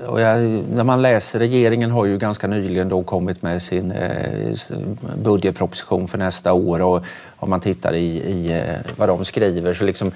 och 0.08 0.22
jag, 0.22 0.40
när 0.74 0.84
man 0.84 1.02
läser, 1.02 1.40
regeringen 1.40 1.92
har 1.92 2.06
ju 2.06 2.18
ganska 2.18 2.48
nyligen 2.48 2.90
då 2.90 3.04
kommit 3.04 3.42
med 3.42 3.62
sin 3.62 3.92
eh, 3.92 4.56
budgetproposition 5.24 6.08
för 6.08 6.18
nästa 6.18 6.54
år 6.54 6.82
och 6.82 7.04
om 7.36 7.50
man 7.50 7.60
tittar 7.60 7.94
i, 7.94 8.18
i 8.18 8.52
eh, 8.52 8.94
vad 8.96 9.10
de 9.10 9.26
skriver 9.26 9.74
så 9.74 9.84
liksom 9.84 10.12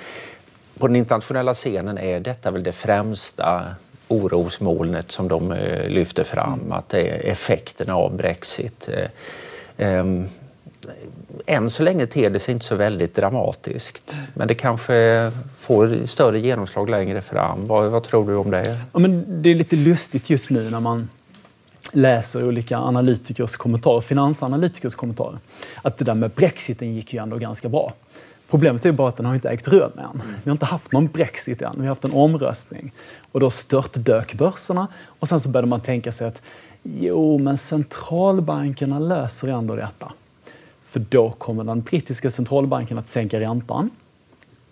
på 0.77 0.87
den 0.87 0.95
internationella 0.95 1.53
scenen 1.53 1.97
är 1.97 2.19
detta 2.19 2.51
väl 2.51 2.63
det 2.63 2.71
främsta 2.71 3.65
orosmolnet 4.07 5.11
som 5.11 5.27
de 5.27 5.51
eh, 5.51 5.89
lyfter 5.89 6.23
fram, 6.23 6.59
mm. 6.59 6.71
att 6.71 6.89
det 6.89 7.09
är 7.09 7.31
effekterna 7.31 7.95
av 7.95 8.17
Brexit. 8.17 8.89
Ehm, 9.77 10.27
än 11.45 11.69
så 11.69 11.83
länge 11.83 12.07
ter 12.07 12.29
det 12.29 12.39
sig 12.39 12.53
inte 12.53 12.65
så 12.65 12.75
väldigt 12.75 13.15
dramatiskt. 13.15 14.15
Men 14.33 14.47
det 14.47 14.55
kanske 14.55 15.31
får 15.59 16.05
större 16.05 16.39
genomslag 16.39 16.89
längre 16.89 17.21
fram. 17.21 17.67
Vad, 17.67 17.91
vad 17.91 18.03
tror 18.03 18.27
du 18.27 18.35
om 18.35 18.51
det? 18.51 18.77
Ja, 18.93 18.99
men 18.99 19.41
det 19.41 19.49
är 19.49 19.55
lite 19.55 19.75
lustigt 19.75 20.29
just 20.29 20.49
nu 20.49 20.69
när 20.69 20.79
man 20.79 21.09
läser 21.91 22.47
olika 22.47 22.77
analytikers 22.77 23.55
kommentarer, 23.55 24.01
finansanalytikers 24.01 24.95
kommentarer. 24.95 25.39
Att 25.81 25.97
det 25.97 26.05
där 26.05 26.13
med 26.13 26.31
brexiten 26.31 26.95
gick 26.95 27.13
ju 27.13 27.19
ändå 27.19 27.37
ganska 27.37 27.69
bra. 27.69 27.93
Problemet 28.49 28.85
är 28.85 28.91
bara 28.91 29.07
att 29.07 29.17
den 29.17 29.25
har 29.25 29.35
inte 29.35 29.49
ägt 29.49 29.67
rum 29.67 29.91
än. 29.97 30.21
Vi 30.43 30.49
har 30.49 30.51
inte 30.51 30.65
haft 30.65 30.91
någon 30.91 31.07
brexit 31.07 31.61
än. 31.61 31.73
Vi 31.75 31.81
har 31.81 31.87
haft 31.87 32.05
en 32.05 32.13
omröstning. 32.13 32.91
Och 33.31 33.39
då 33.39 33.49
störtdök 33.49 34.33
börserna 34.33 34.87
och 35.05 35.27
sen 35.27 35.39
så 35.39 35.49
började 35.49 35.67
man 35.67 35.81
tänka 35.81 36.11
sig 36.11 36.27
att 36.27 36.41
jo, 36.83 37.37
men 37.37 37.57
centralbankerna 37.57 38.99
löser 38.99 39.47
ändå 39.47 39.75
detta. 39.75 40.11
För 40.83 40.99
då 40.99 41.31
kommer 41.31 41.63
den 41.63 41.81
brittiska 41.81 42.31
centralbanken 42.31 42.97
att 42.97 43.09
sänka 43.09 43.39
räntan 43.39 43.89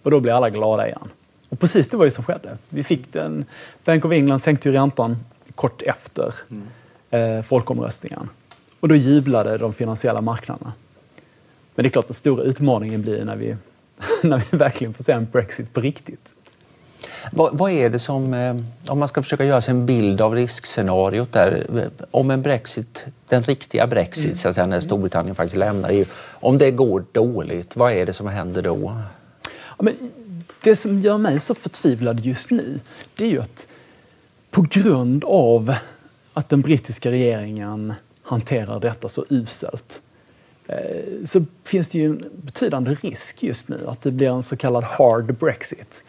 och 0.03 0.12
då 0.12 0.20
blir 0.20 0.34
alla 0.34 0.50
glada 0.50 0.88
igen. 0.88 1.10
Och 1.50 1.60
precis 1.60 1.88
det 1.88 1.98
var 1.98 2.06
ju 2.06 2.12
som 2.12 2.24
skedde. 2.24 2.58
Vi 2.70 2.84
fick 2.84 3.13
den, 3.13 3.46
Bank 3.86 4.06
of 4.06 4.12
England 4.12 4.39
sänkte 4.39 4.70
ju 4.70 4.75
räntan 4.75 5.18
kort 5.56 5.82
efter 5.82 6.34
mm. 6.50 7.38
eh, 7.38 7.44
folkomröstningen. 7.44 8.30
Och 8.80 8.88
då 8.88 8.96
jublade 8.96 9.58
de 9.58 9.74
finansiella 9.74 10.22
marknaderna. 10.22 10.74
Men 11.75 11.84
det 11.84 11.88
är 11.88 11.89
klart 11.89 12.03
att 12.03 12.08
den 12.08 12.15
stora 12.15 12.44
utmaningen 12.44 13.01
blir 13.01 13.25
när 13.25 13.36
vi, 13.36 13.56
när 14.24 14.44
vi 14.51 14.58
verkligen 14.58 14.94
får 14.94 15.03
se 15.03 15.12
en 15.12 15.27
Brexit 15.32 15.74
på 15.74 15.82
riktigt. 15.82 16.36
Vad, 17.32 17.58
vad, 17.58 17.72
är 17.72 17.89
det 17.89 18.00
som, 18.00 18.34
eh, 18.34 18.56
om 18.88 19.00
man 19.00 19.08
ska 19.08 19.24
försöka 19.24 19.46
göra 19.46 19.62
sig 19.62 19.72
en 19.72 19.86
bild 19.86 20.22
av 20.22 20.36
riskscenariot 20.36 21.32
där, 21.32 21.89
om 22.12 22.32
en 22.32 22.42
Brexit, 22.42 23.06
den 23.30 23.44
riktiga 23.44 23.88
Brexit, 23.88 24.25
mm. 24.25 24.36
så 24.36 24.50
att 24.50 24.56
säga, 24.56 24.68
när 24.68 24.80
Storbritannien 24.80 25.36
faktiskt 25.36 25.58
lämnar 25.58 25.89
EU, 25.89 26.06
om 26.30 26.58
det 26.58 26.72
går 26.72 27.06
dåligt, 27.12 27.75
vad 27.75 27.94
är 27.94 28.06
det 28.06 28.13
som 28.13 28.27
händer 28.27 28.62
då? 28.62 29.01
Ja, 29.77 29.84
men 29.84 30.12
det 30.63 30.75
som 30.75 31.00
gör 31.00 31.18
mig 31.18 31.39
så 31.39 31.56
förtvivlad 31.56 32.20
just 32.20 32.51
nu, 32.51 32.80
det 33.15 33.24
är 33.25 33.30
ju 33.30 33.42
att 33.42 33.68
på 34.51 34.62
grund 34.62 35.24
av 35.25 35.75
att 36.34 36.50
den 36.50 36.62
brittiska 36.62 37.12
regeringen 37.12 37.94
hanterar 38.24 38.80
detta 38.80 39.10
så 39.10 39.25
uselt 39.30 40.01
eh, 40.01 40.12
Eh, 40.67 41.25
så 41.25 41.46
finns 41.63 41.89
det 41.89 41.98
ju 41.98 42.05
en 42.05 42.24
betydande 42.34 42.96
risk 43.01 43.43
just 43.43 43.70
nu 43.70 43.88
att 43.88 44.01
det 44.01 44.12
blir 44.12 44.27
en 44.27 44.43
så 44.43 44.58
kallad 44.58 44.84
hard 44.84 45.36
Brexit 45.36 46.03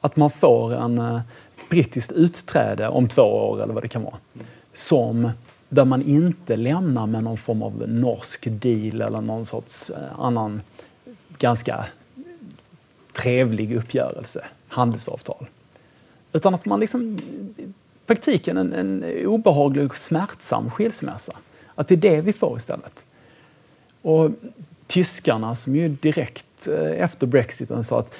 att 0.00 0.16
man 0.16 0.30
får 0.30 0.74
en 0.74 0.98
eh, 0.98 1.20
brittiskt 1.70 2.12
utträde 2.12 2.88
om 2.88 3.08
två 3.08 3.22
år 3.22 3.62
eller 3.62 3.74
vad 3.74 3.84
det 3.84 3.88
kan 3.88 4.02
vara. 4.02 4.16
Som 4.72 5.30
där 5.68 5.84
man 5.84 6.02
inte 6.02 6.56
lämnar 6.56 7.06
med 7.06 7.24
någon 7.24 7.36
form 7.36 7.62
av 7.62 7.88
norsk 7.88 8.46
deal 8.50 9.02
eller 9.02 9.20
någon 9.20 9.46
sorts 9.46 9.90
eh, 9.90 10.20
annan 10.20 10.62
ganska 11.38 11.84
trevlig 13.12 13.76
uppgörelse, 13.76 14.44
handelsavtal. 14.68 15.46
Utan 16.32 16.54
att 16.54 16.64
man 16.64 16.80
liksom, 16.80 17.18
i 17.56 17.72
praktiken 18.06 18.56
en, 18.56 18.72
en 18.72 19.26
obehaglig 19.26 19.86
och 19.86 19.96
smärtsam 19.96 20.70
skilsmässa. 20.70 21.36
Att 21.74 21.88
det 21.88 21.94
är 21.94 21.96
det 21.96 22.20
vi 22.20 22.32
får 22.32 22.56
istället. 22.56 23.04
Och 24.02 24.30
tyskarna 24.86 25.56
som 25.56 25.76
ju 25.76 25.88
direkt 25.88 26.68
eh, 26.68 27.02
efter 27.02 27.26
brexiten 27.26 27.84
sa 27.84 27.98
att 27.98 28.14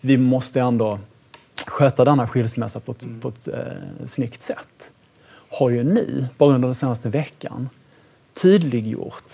vi 0.00 0.16
måste 0.16 0.60
ändå 0.60 0.98
sköta 1.66 2.04
denna 2.04 2.28
skilsmässa 2.28 2.80
på 2.80 2.92
ett, 2.92 3.04
mm. 3.04 3.20
på 3.20 3.28
ett 3.28 3.48
eh, 3.48 4.06
snyggt 4.06 4.42
sätt 4.42 4.90
har 5.58 5.70
ju 5.70 5.84
nu, 5.84 6.26
bara 6.38 6.54
under 6.54 6.68
den 6.68 6.74
senaste 6.74 7.08
veckan, 7.08 7.68
tydliggjort 8.34 9.32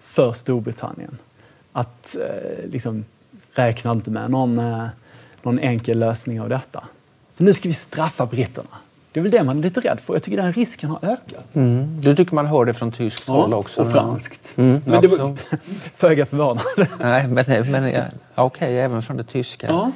för 0.00 0.32
Storbritannien 0.32 1.18
att 1.72 2.16
eh, 2.16 2.70
liksom, 2.70 3.04
räkna 3.52 3.92
inte 3.92 4.10
med 4.10 4.30
någon, 4.30 4.58
eh, 4.58 4.86
någon 5.42 5.58
enkel 5.58 5.98
lösning 5.98 6.40
av 6.40 6.48
detta. 6.48 6.84
Så 7.32 7.44
nu 7.44 7.52
ska 7.52 7.68
vi 7.68 7.74
straffa 7.74 8.26
britterna. 8.26 8.68
Det 9.12 9.20
är 9.20 9.22
väl 9.22 9.32
det 9.32 9.42
man 9.42 9.58
är 9.58 9.62
lite 9.62 9.80
rädd 9.80 10.00
för. 10.00 10.14
Jag 10.14 10.22
tycker 10.22 10.36
den 10.36 10.52
risken 10.52 10.90
har 10.90 10.98
ökat. 11.02 11.56
Mm. 11.56 12.00
Du 12.00 12.16
tycker 12.16 12.34
man 12.34 12.46
hör 12.46 12.64
det 12.64 12.74
från 12.74 12.92
tyskt 12.92 13.22
ja, 13.26 13.32
håll 13.32 13.54
också? 13.54 13.80
och 13.80 13.92
franskt. 13.92 14.54
Mm, 14.58 14.82
men 14.86 15.02
det 15.02 15.08
var 15.08 15.36
föga 15.96 16.26
förvånande. 16.26 16.88
Nej, 16.98 17.26
men, 17.26 17.70
men 17.70 17.92
ja, 17.92 18.02
okej, 18.34 18.66
okay, 18.66 18.74
även 18.74 19.02
från 19.02 19.16
det 19.16 19.24
tyska. 19.24 19.66
Ja. 19.70 19.90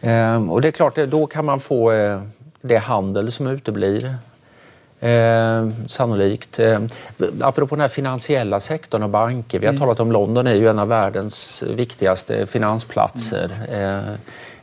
Ehm, 0.00 0.50
och 0.50 0.60
det 0.60 0.68
är 0.68 0.72
klart, 0.72 0.98
då 1.08 1.26
kan 1.26 1.44
man 1.44 1.60
få 1.60 1.92
eh, 1.92 2.22
det 2.60 2.78
handel 2.78 3.32
som 3.32 3.46
uteblir. 3.46 4.14
Eh, 5.00 5.68
sannolikt. 5.86 6.58
Eh, 6.58 6.80
apropå 7.40 7.74
den 7.74 7.80
här 7.80 7.88
finansiella 7.88 8.60
sektorn 8.60 9.02
och 9.02 9.10
banker. 9.10 9.58
Vi 9.58 9.66
har 9.66 9.72
mm. 9.72 9.80
talat 9.80 10.00
om 10.00 10.12
London 10.12 10.46
är 10.46 10.54
ju 10.54 10.68
en 10.68 10.78
av 10.78 10.88
världens 10.88 11.62
viktigaste 11.62 12.46
finansplatser. 12.46 13.50
Mm. 13.68 14.04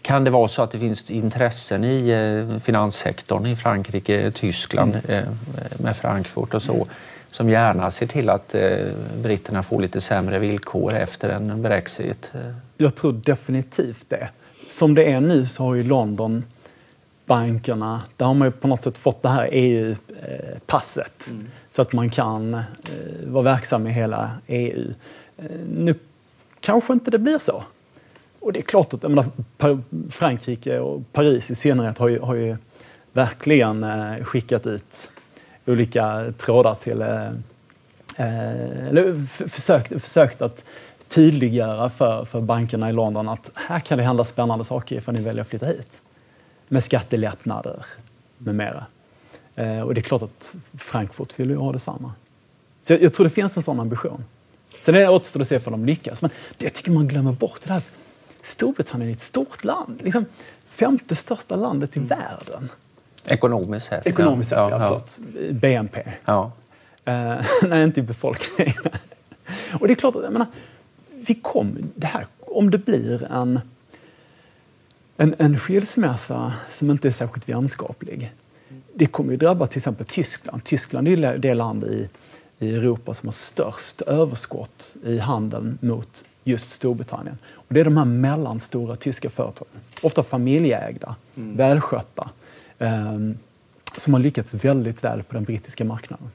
Kan 0.07 0.23
det 0.23 0.31
vara 0.31 0.47
så 0.47 0.61
att 0.61 0.71
det 0.71 0.79
finns 0.79 1.11
intressen 1.11 1.83
i 1.83 2.09
eh, 2.09 2.59
finanssektorn 2.59 3.45
i 3.45 3.55
Frankrike, 3.55 4.31
Tyskland 4.31 4.95
mm. 5.07 5.17
Eh, 5.17 5.29
med 5.77 5.95
Frankfurt 5.95 6.53
och 6.53 6.61
så 6.61 6.87
som 7.31 7.49
gärna 7.49 7.91
ser 7.91 8.07
till 8.07 8.29
att 8.29 8.55
eh, 8.55 8.87
britterna 9.23 9.63
får 9.63 9.81
lite 9.81 10.01
sämre 10.01 10.39
villkor 10.39 10.93
efter 10.93 11.29
en 11.29 11.61
Brexit? 11.61 12.33
Jag 12.77 12.95
tror 12.95 13.13
definitivt 13.13 14.05
det 14.09 14.29
som 14.69 14.95
det 14.95 15.11
är 15.11 15.21
nu 15.21 15.45
så 15.45 15.63
har 15.63 15.75
ju 15.75 15.83
London 15.83 16.43
bankerna, 17.25 18.01
där 18.17 18.25
har 18.25 18.33
man 18.33 18.47
ju 18.47 18.51
på 18.51 18.67
något 18.67 18.83
sätt 18.83 18.97
fått 18.97 19.21
det 19.21 19.29
här 19.29 19.49
EU-passet 19.51 21.27
mm. 21.27 21.47
så 21.71 21.81
att 21.81 21.93
man 21.93 22.09
kan 22.09 22.61
vara 23.25 23.43
verksam 23.43 23.87
i 23.87 23.91
hela 23.91 24.31
EU. 24.47 24.93
Nu 25.69 25.95
kanske 26.59 26.93
inte 26.93 27.11
det 27.11 27.19
blir 27.19 27.39
så. 27.39 27.63
Och 28.39 28.53
det 28.53 28.59
är 28.59 28.63
klart 28.63 28.93
att 28.93 29.01
menar, 29.01 29.25
Frankrike 30.09 30.79
och 30.79 31.13
Paris 31.13 31.51
i 31.51 31.55
synnerhet 31.55 31.97
har 31.97 32.07
ju, 32.07 32.19
har 32.19 32.35
ju 32.35 32.57
verkligen 33.13 33.83
eh, 33.83 34.23
skickat 34.23 34.67
ut 34.67 35.11
olika 35.65 36.33
trådar 36.37 36.75
till 36.75 37.01
eh, 37.01 37.27
eh 38.17 38.87
eller 38.87 39.25
försökt, 39.49 40.01
försökt 40.01 40.41
att 40.41 40.65
tydliggöra 41.07 41.89
för, 41.89 42.25
för 42.25 42.41
bankerna 42.41 42.89
i 42.89 42.93
London 42.93 43.29
att 43.29 43.51
här 43.53 43.79
kan 43.79 43.97
det 43.97 44.03
hända 44.03 44.23
spännande 44.23 44.65
saker 44.65 44.95
ifall 44.95 45.15
ni 45.15 45.21
väljer 45.21 45.41
att 45.41 45.47
flytta 45.47 45.65
hit. 45.65 46.01
Med 46.67 46.83
skattelättnader 46.83 47.85
med 48.37 48.55
mera. 48.55 48.85
Eh, 49.55 49.81
och 49.81 49.93
det 49.93 49.99
är 49.99 50.03
klart 50.03 50.21
att 50.21 50.53
Frankfurt 50.77 51.39
vill 51.39 51.49
ju 51.49 51.55
ha 51.55 51.71
detsamma. 51.71 52.13
Så 52.81 52.93
jag, 52.93 53.01
jag 53.01 53.13
tror 53.13 53.23
det 53.23 53.29
finns 53.29 53.57
en 53.57 53.63
sån 53.63 53.79
ambition. 53.79 54.23
Sen 54.81 54.95
är 54.95 54.99
det 54.99 55.09
återstår 55.09 55.41
att 55.41 55.47
se 55.47 55.59
om 55.65 55.71
de 55.71 55.85
lyckas. 55.85 56.21
Men 56.21 56.31
det 56.57 56.65
jag 56.65 56.73
tycker 56.73 56.91
man 56.91 57.07
glömmer 57.07 57.31
bort 57.31 57.59
det 57.63 57.73
här. 57.73 57.81
Storbritannien 58.47 59.09
är 59.09 59.13
ett 59.13 59.21
stort 59.21 59.63
land. 59.63 60.01
Liksom 60.03 60.25
femte 60.65 61.15
största 61.15 61.55
landet 61.55 61.95
i 61.97 61.99
mm. 61.99 62.07
världen. 62.07 62.69
Ekonomiskt 63.25 63.85
sett. 63.87 64.07
Ekonomiskt 64.07 64.49
sett, 64.49 64.57
ja. 64.57 64.69
ja, 64.69 65.01
ja. 65.35 65.51
BNP. 65.51 66.03
Ja. 66.25 66.51
Uh, 67.07 67.45
nej, 67.69 67.83
inte 67.83 67.99
i 67.99 68.03
befolkningen. 68.03 68.73
och 69.79 69.87
det 69.87 69.93
är 69.93 69.95
klart, 69.95 70.15
jag 70.15 70.33
menar, 70.33 70.47
vi 71.09 71.35
kom, 71.35 71.77
det 71.95 72.07
här 72.07 72.25
om 72.39 72.71
det 72.71 72.77
blir 72.77 73.23
en, 73.31 73.59
en, 75.17 75.35
en 75.37 75.59
skilsmässa 75.59 76.53
som 76.71 76.91
inte 76.91 77.07
är 77.07 77.11
särskilt 77.11 77.49
vänskaplig, 77.49 78.31
det 78.93 79.05
kommer 79.05 79.31
ju 79.31 79.37
drabba 79.37 79.67
till 79.67 79.79
exempel 79.79 80.05
Tyskland. 80.05 80.63
Tyskland 80.63 81.07
är 81.07 81.37
det 81.37 81.53
land 81.53 81.83
i, 81.83 82.09
i 82.59 82.75
Europa 82.75 83.13
som 83.13 83.27
har 83.27 83.33
störst 83.33 84.01
överskott 84.01 84.93
i 85.03 85.19
handeln 85.19 85.77
mot 85.81 86.25
just 86.43 86.69
Storbritannien. 86.69 87.37
Och 87.51 87.73
det 87.73 87.79
är 87.79 87.85
de 87.85 87.97
här 87.97 88.05
mellanstora 88.05 88.95
tyska 88.95 89.29
företagen, 89.29 89.81
ofta 90.01 90.23
familjeägda, 90.23 91.15
mm. 91.35 91.57
välskötta, 91.57 92.29
eh, 92.79 93.17
som 93.97 94.13
har 94.13 94.19
lyckats 94.19 94.53
väldigt 94.53 95.03
väl 95.03 95.23
på 95.23 95.33
den 95.33 95.43
brittiska 95.43 95.85
marknaden. 95.85 96.29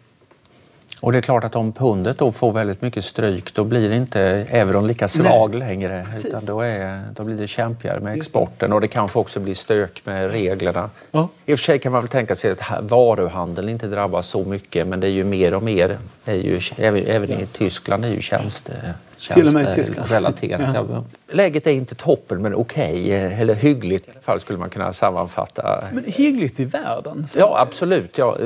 Och 1.03 1.13
det 1.13 1.19
är 1.19 1.23
klart 1.23 1.45
att 1.45 1.57
om 1.57 1.73
pundet 1.73 2.19
då 2.19 2.33
får 2.33 2.53
väldigt 2.53 2.83
mycket 2.83 3.05
stryk 3.05 3.55
då 3.55 3.65
blir 3.65 3.93
inte 3.93 4.21
euron 4.51 4.87
lika 4.87 5.09
svag 5.09 5.51
Nej, 5.51 5.59
längre. 5.59 6.07
Utan 6.25 6.45
då, 6.45 6.61
är, 6.61 7.03
då 7.15 7.25
blir 7.25 7.37
det 7.37 7.47
kämpigare 7.47 8.01
med 8.01 8.17
exporten 8.17 8.73
och 8.73 8.81
det 8.81 8.89
kanske 8.89 9.19
också 9.19 9.41
blir 9.41 9.55
stök 9.55 10.03
med 10.05 10.31
reglerna. 10.31 10.91
Ja. 11.11 11.29
I 11.47 11.55
och 11.55 11.59
för 11.59 11.65
sig 11.65 11.79
kan 11.79 11.93
man 11.93 12.01
väl 12.01 12.09
tänka 12.09 12.37
sig 12.37 12.51
att 12.51 12.91
varuhandeln 12.91 13.69
inte 13.69 13.87
drabbas 13.87 14.27
så 14.27 14.45
mycket 14.45 14.87
men 14.87 15.01
det 15.01 15.07
är 15.07 15.11
ju 15.11 15.25
mer 15.25 15.55
och 15.55 15.63
mer, 15.63 15.99
är 16.25 16.35
ju, 16.35 16.61
även, 16.77 17.07
även 17.07 17.31
i 17.31 17.47
Tyskland 17.47 18.05
är 18.05 18.09
ju 18.09 18.21
tjänste, 18.21 18.95
till 19.29 19.47
och 19.47 19.53
med 19.53 19.73
i 19.73 19.75
Tyskland. 19.75 20.11
Relaterat. 20.11 20.75
Ja. 20.91 21.05
Läget 21.35 21.67
är 21.67 21.71
inte 21.71 21.95
toppen 21.95 22.43
men 22.43 22.55
okej, 22.55 22.93
okay, 22.93 23.11
eller 23.13 23.55
hyggligt 23.55 24.09
i 24.09 24.11
alla 24.11 24.21
fall 24.21 24.41
skulle 24.41 24.59
man 24.59 24.71
kunna 24.71 24.93
sammanfatta. 24.93 25.85
Men 25.93 26.05
hyggligt 26.07 26.61
i 26.61 26.65
världen? 26.65 27.27
Ja, 27.37 27.61
absolut. 27.61 28.19
Ja. 28.19 28.37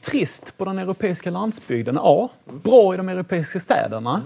Trist 0.00 0.58
på 0.58 0.64
den 0.64 0.78
europeiska 0.78 1.30
landsbygden? 1.30 1.94
Ja. 1.94 2.28
Bra 2.44 2.94
i 2.94 2.96
de 2.96 3.08
europeiska 3.08 3.60
städerna? 3.60 4.22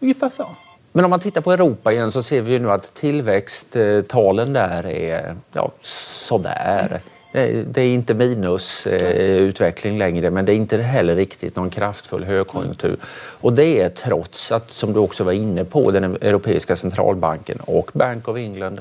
Ungefär 0.00 0.28
så. 0.28 0.46
Men 0.92 1.04
om 1.04 1.10
man 1.10 1.20
tittar 1.20 1.40
på 1.40 1.52
Europa 1.52 1.92
igen 1.92 2.12
så 2.12 2.22
ser 2.22 2.42
vi 2.42 2.52
ju 2.52 2.58
nu 2.58 2.70
att 2.70 2.94
tillväxttalen 2.94 4.52
där 4.52 4.86
är 4.86 5.36
ja, 5.52 5.70
sådär. 5.80 7.00
Det 7.32 7.78
är 7.78 7.94
inte 7.94 8.14
minusutveckling 8.14 9.98
längre 9.98 10.30
men 10.30 10.44
det 10.44 10.52
är 10.52 10.56
inte 10.56 10.78
heller 10.78 11.16
riktigt 11.16 11.56
någon 11.56 11.70
kraftfull 11.70 12.24
högkonjunktur. 12.24 12.96
Och 13.40 13.52
det 13.52 13.80
är 13.80 13.88
trots 13.88 14.52
att, 14.52 14.70
som 14.70 14.92
du 14.92 15.00
också 15.00 15.24
var 15.24 15.32
inne 15.32 15.64
på, 15.64 15.90
den 15.90 16.04
Europeiska 16.04 16.76
centralbanken 16.76 17.58
och 17.60 17.90
Bank 17.94 18.28
of 18.28 18.36
England 18.36 18.80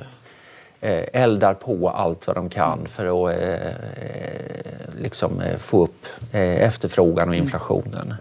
eh, 0.81 1.03
eldar 1.13 1.53
på 1.53 1.89
allt 1.89 2.27
vad 2.27 2.35
de 2.35 2.49
kan 2.49 2.87
för 2.87 3.29
att 3.29 3.37
eh, 3.39 3.71
liksom 5.01 5.41
eh, 5.41 5.57
få 5.57 5.83
upp 5.83 6.05
efterfrågan 6.31 7.29
och 7.29 7.35
inflationen. 7.35 8.13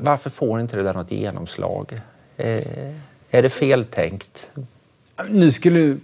Varför 0.00 0.30
får 0.30 0.60
inte 0.60 0.76
det 0.76 0.82
där 0.82 0.94
något 0.94 1.10
genomslag? 1.10 2.00
Är 3.30 3.42
det 3.42 3.48
feltänkt? 3.48 4.50
Nu 5.26 5.50
skulle 5.50 5.90
eh, 5.90 5.96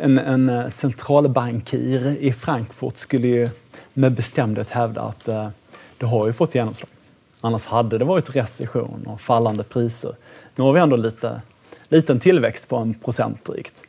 en, 0.00 0.18
en 0.18 0.48
eh, 0.48 0.68
centralbankir 0.68 2.16
i 2.20 2.32
Frankfurt 2.32 2.96
skulle 2.96 3.28
ju 3.28 3.48
med 3.94 4.12
bestämdhet 4.12 4.70
hävda 4.70 5.02
att 5.02 5.28
eh, 5.28 5.48
det 5.98 6.06
har 6.06 6.26
ju 6.26 6.32
fått 6.32 6.54
genomslag. 6.54 6.90
Annars 7.40 7.64
hade 7.64 7.98
det 7.98 8.04
varit 8.04 8.36
recession 8.36 9.06
och 9.06 9.20
fallande 9.20 9.64
priser. 9.64 10.14
Nu 10.56 10.64
har 10.64 10.72
vi 10.72 10.80
ändå 10.80 10.96
lite 10.96 11.40
liten 11.88 12.20
tillväxt 12.20 12.68
på 12.68 12.76
en 12.76 12.94
procent 12.94 13.44
drygt. 13.44 13.84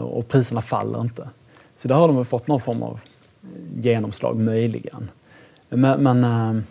Och 0.00 0.28
priserna 0.28 0.62
faller 0.62 1.00
inte. 1.00 1.28
Så 1.76 1.88
där 1.88 1.94
har 1.94 2.08
de 2.08 2.24
fått 2.24 2.46
någon 2.46 2.60
form 2.60 2.82
av 2.82 3.00
genomslag, 3.80 4.36
möjligen. 4.36 5.10
Men, 5.68 6.02
men 6.02 6.64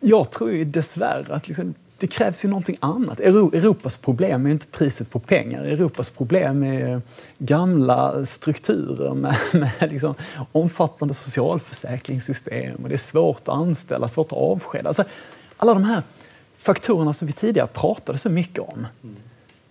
jag 0.00 0.30
tror 0.30 0.52
ju 0.52 0.64
dessvärre 0.64 1.34
att 1.34 1.48
liksom, 1.48 1.74
det 1.98 2.06
krävs 2.06 2.44
ju 2.44 2.48
någonting 2.48 2.76
annat. 2.80 3.20
Europas 3.20 3.96
problem 3.96 4.46
är 4.46 4.50
inte 4.50 4.66
priset 4.66 5.10
på 5.10 5.18
pengar. 5.18 5.64
Europas 5.64 6.10
problem 6.10 6.62
är 6.62 7.02
gamla 7.38 8.26
strukturer 8.26 9.14
med, 9.14 9.36
med 9.52 9.72
liksom 9.92 10.14
omfattande 10.52 11.14
socialförsäkringssystem. 11.14 12.82
Och 12.82 12.88
det 12.88 12.94
är 12.94 12.98
svårt 12.98 13.40
att 13.40 13.48
anställa, 13.48 14.08
svårt 14.08 14.32
att 14.32 14.38
avskeda. 14.38 14.88
Alltså, 14.88 15.04
alla 15.56 15.74
de 15.74 15.84
här 15.84 16.02
faktorerna 16.56 17.12
som 17.12 17.26
vi 17.26 17.32
tidigare 17.32 17.66
pratade 17.66 18.18
så 18.18 18.30
mycket 18.30 18.58
om. 18.58 18.86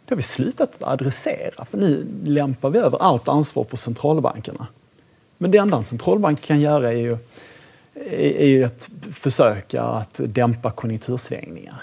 Det 0.06 0.12
har 0.12 0.18
vi 0.18 0.24
slutat 0.24 0.84
adressera 0.84 1.66
för 1.66 1.78
nu 1.78 2.08
lämpar 2.24 2.70
vi 2.70 2.80
över 2.80 3.02
allt 3.02 3.28
ansvar 3.28 3.64
på 3.64 3.78
centralbankerna. 3.78 4.68
Men 5.38 5.52
det 5.52 5.58
enda 5.58 5.78
en 5.78 5.84
centralbank 5.84 6.42
kan 6.42 6.60
göra 6.60 6.94
är 6.94 6.98
ju, 6.98 7.18
är 8.12 8.48
ju 8.48 8.64
att 8.64 8.90
försöka 9.14 9.84
att 9.84 10.22
dämpa 10.24 10.72
konjunktursvängningar. 10.72 11.82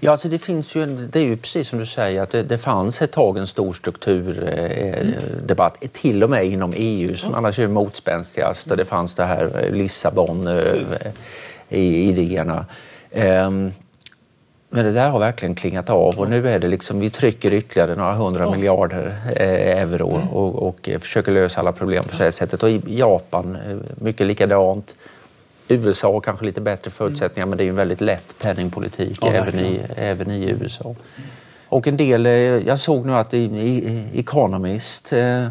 Ja, 0.00 0.12
alltså 0.12 0.28
det 0.28 0.38
finns 0.38 0.74
ju, 0.74 0.86
det 0.86 1.20
är 1.20 1.24
ju 1.24 1.36
precis 1.36 1.68
som 1.68 1.78
du 1.78 1.86
säger 1.86 2.22
att 2.22 2.30
det, 2.30 2.42
det 2.42 2.58
fanns 2.58 3.02
ett 3.02 3.12
tag 3.12 3.36
en 3.36 3.46
stor 3.46 3.72
strukturdebatt, 3.72 5.76
eh, 5.76 5.82
mm. 5.82 5.90
till 5.92 6.24
och 6.24 6.30
med 6.30 6.46
inom 6.46 6.72
EU 6.76 7.16
som 7.16 7.28
mm. 7.28 7.38
annars 7.38 7.58
är 7.58 7.68
motspänstigast 7.68 8.70
och 8.70 8.76
det 8.76 8.84
fanns 8.84 9.14
det 9.14 9.24
här 9.24 9.64
eh, 9.64 9.72
Lissabon 9.72 10.46
eh. 10.46 10.64
Um, 13.12 13.72
men 14.72 14.84
det 14.84 14.92
där 14.92 15.10
har 15.10 15.18
verkligen 15.18 15.54
klingat 15.54 15.90
av 15.90 16.18
och 16.18 16.30
nu 16.30 16.48
är 16.48 16.58
det 16.58 16.68
liksom, 16.68 17.00
vi 17.00 17.10
trycker 17.10 17.52
ytterligare 17.52 17.94
några 17.94 18.14
hundra 18.14 18.44
ja. 18.44 18.50
miljarder 18.50 19.18
eh, 19.36 19.82
euro 19.82 20.14
mm. 20.14 20.28
och, 20.28 20.68
och, 20.68 20.90
försöker 21.00 21.32
lösa 21.32 21.60
alla 21.60 21.72
problem 21.72 22.04
på 22.04 22.24
det 22.24 22.32
sättet. 22.32 22.62
Och 22.62 22.70
i 22.70 22.82
Japan, 22.86 23.58
mycket 23.94 24.26
likadant. 24.26 24.94
USA 25.74 26.12
har 26.12 26.20
kanske 26.20 26.44
lite 26.44 26.60
bättre 26.60 26.90
förutsättningar 26.90 27.46
men 27.46 27.58
det 27.58 27.62
är 27.62 27.64
ju 27.64 27.70
en 27.70 27.76
väldigt 27.76 28.00
lätt 28.00 28.38
penningpolitik 28.38 29.18
ja, 29.20 29.32
även, 29.32 29.60
i, 29.60 29.80
även 29.96 30.30
i 30.30 30.50
USA. 30.50 30.94
Och 31.68 31.86
en 31.86 31.96
del, 31.96 32.26
eh, 32.26 32.32
jag 32.32 32.78
såg 32.78 33.06
nu 33.06 33.14
att 33.14 33.34
Economist 34.14 35.12
eh, 35.12 35.48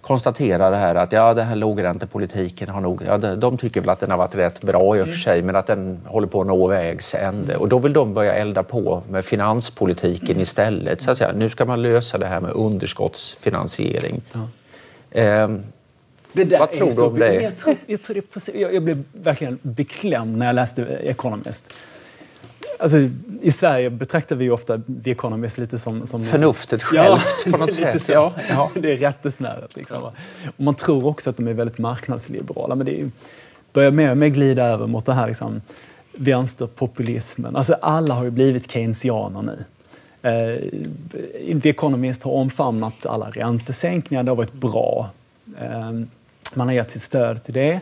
konstaterar 0.00 0.70
det 0.70 0.76
här 0.76 0.94
att 0.94 1.12
ja, 1.12 1.34
den 1.34 1.46
här 1.46 1.56
lågräntepolitiken 1.56 2.68
har 2.68 2.80
nog, 2.80 3.02
ja, 3.06 3.18
de 3.18 3.56
tycker 3.56 3.80
väl 3.80 3.90
att 3.90 4.00
den 4.00 4.10
har 4.10 4.18
varit 4.18 4.34
rätt 4.34 4.60
bra 4.60 4.96
i 4.96 5.00
och 5.00 5.06
för 5.06 5.12
mm. 5.12 5.22
sig 5.22 5.42
men 5.42 5.56
att 5.56 5.66
den 5.66 6.00
håller 6.04 6.26
på 6.26 6.40
att 6.40 6.46
nå 6.46 6.66
vägs 6.66 7.14
ände. 7.14 7.56
Och 7.56 7.68
då 7.68 7.78
vill 7.78 7.92
de 7.92 8.14
börja 8.14 8.34
elda 8.34 8.62
på 8.62 9.02
med 9.10 9.24
finanspolitiken 9.24 10.40
istället. 10.40 11.02
Så 11.02 11.10
att 11.10 11.18
säga. 11.18 11.32
Nu 11.32 11.50
ska 11.50 11.64
man 11.64 11.82
lösa 11.82 12.18
det 12.18 12.26
här 12.26 12.40
med 12.40 12.52
underskottsfinansiering. 12.54 14.20
Ja. 14.32 15.48
Eh, 16.38 16.58
vad 16.58 16.72
tror 16.72 16.90
du 16.90 17.02
om 17.02 17.18
det? 17.18 17.34
Jag, 17.34 17.56
tror, 17.56 17.76
jag, 17.86 18.02
tror 18.02 18.14
det 18.14 18.22
precis, 18.22 18.54
jag, 18.54 18.74
jag 18.74 18.82
blev 18.82 19.04
verkligen 19.12 19.58
beklämd 19.62 20.38
när 20.38 20.46
jag 20.46 20.54
läste 20.54 20.82
Economist. 20.84 21.74
Alltså, 22.78 23.08
I 23.42 23.52
Sverige 23.52 23.90
betraktar 23.90 24.36
vi 24.36 24.50
ofta 24.50 24.80
The 25.04 25.10
Economist 25.10 25.58
lite 25.58 25.78
som... 25.78 26.06
som 26.06 26.24
Förnuftet 26.24 26.82
självt 26.82 27.22
ja, 27.46 27.52
på 27.52 27.58
något 27.58 27.74
sätt. 27.74 28.08
Ja, 28.08 28.32
ja. 28.48 28.70
Det 28.80 28.92
är 28.92 28.96
rättesnöret. 28.96 29.76
Liksom. 29.76 30.02
Och 30.02 30.14
man 30.56 30.74
tror 30.74 31.06
också 31.06 31.30
att 31.30 31.36
de 31.36 31.48
är 31.48 31.52
väldigt 31.52 31.78
marknadsliberala 31.78 32.74
men 32.74 32.86
det 32.86 33.00
är, 33.00 33.10
börjar 33.72 33.90
mer 33.90 34.10
och 34.10 34.16
mer 34.16 34.28
glida 34.28 34.66
över 34.66 34.86
mot 34.86 35.06
det 35.06 35.12
här 35.12 35.28
liksom, 35.28 35.60
vänsterpopulismen. 36.12 37.56
Alltså, 37.56 37.72
alla 37.72 38.14
har 38.14 38.24
ju 38.24 38.30
blivit 38.30 38.70
keynesianer 38.70 39.42
nu. 39.42 39.64
Eh, 40.22 41.60
The 41.60 41.68
Economist 41.68 42.22
har 42.22 42.32
omfamnat 42.32 43.06
alla 43.06 43.30
räntesänkningar, 43.30 44.22
det 44.22 44.30
har 44.30 44.36
varit 44.36 44.52
bra. 44.52 45.10
Eh, 45.60 45.92
man 46.56 46.66
har 46.66 46.74
gett 46.74 46.90
sitt 46.90 47.02
stöd 47.02 47.44
till 47.44 47.54
det. 47.54 47.80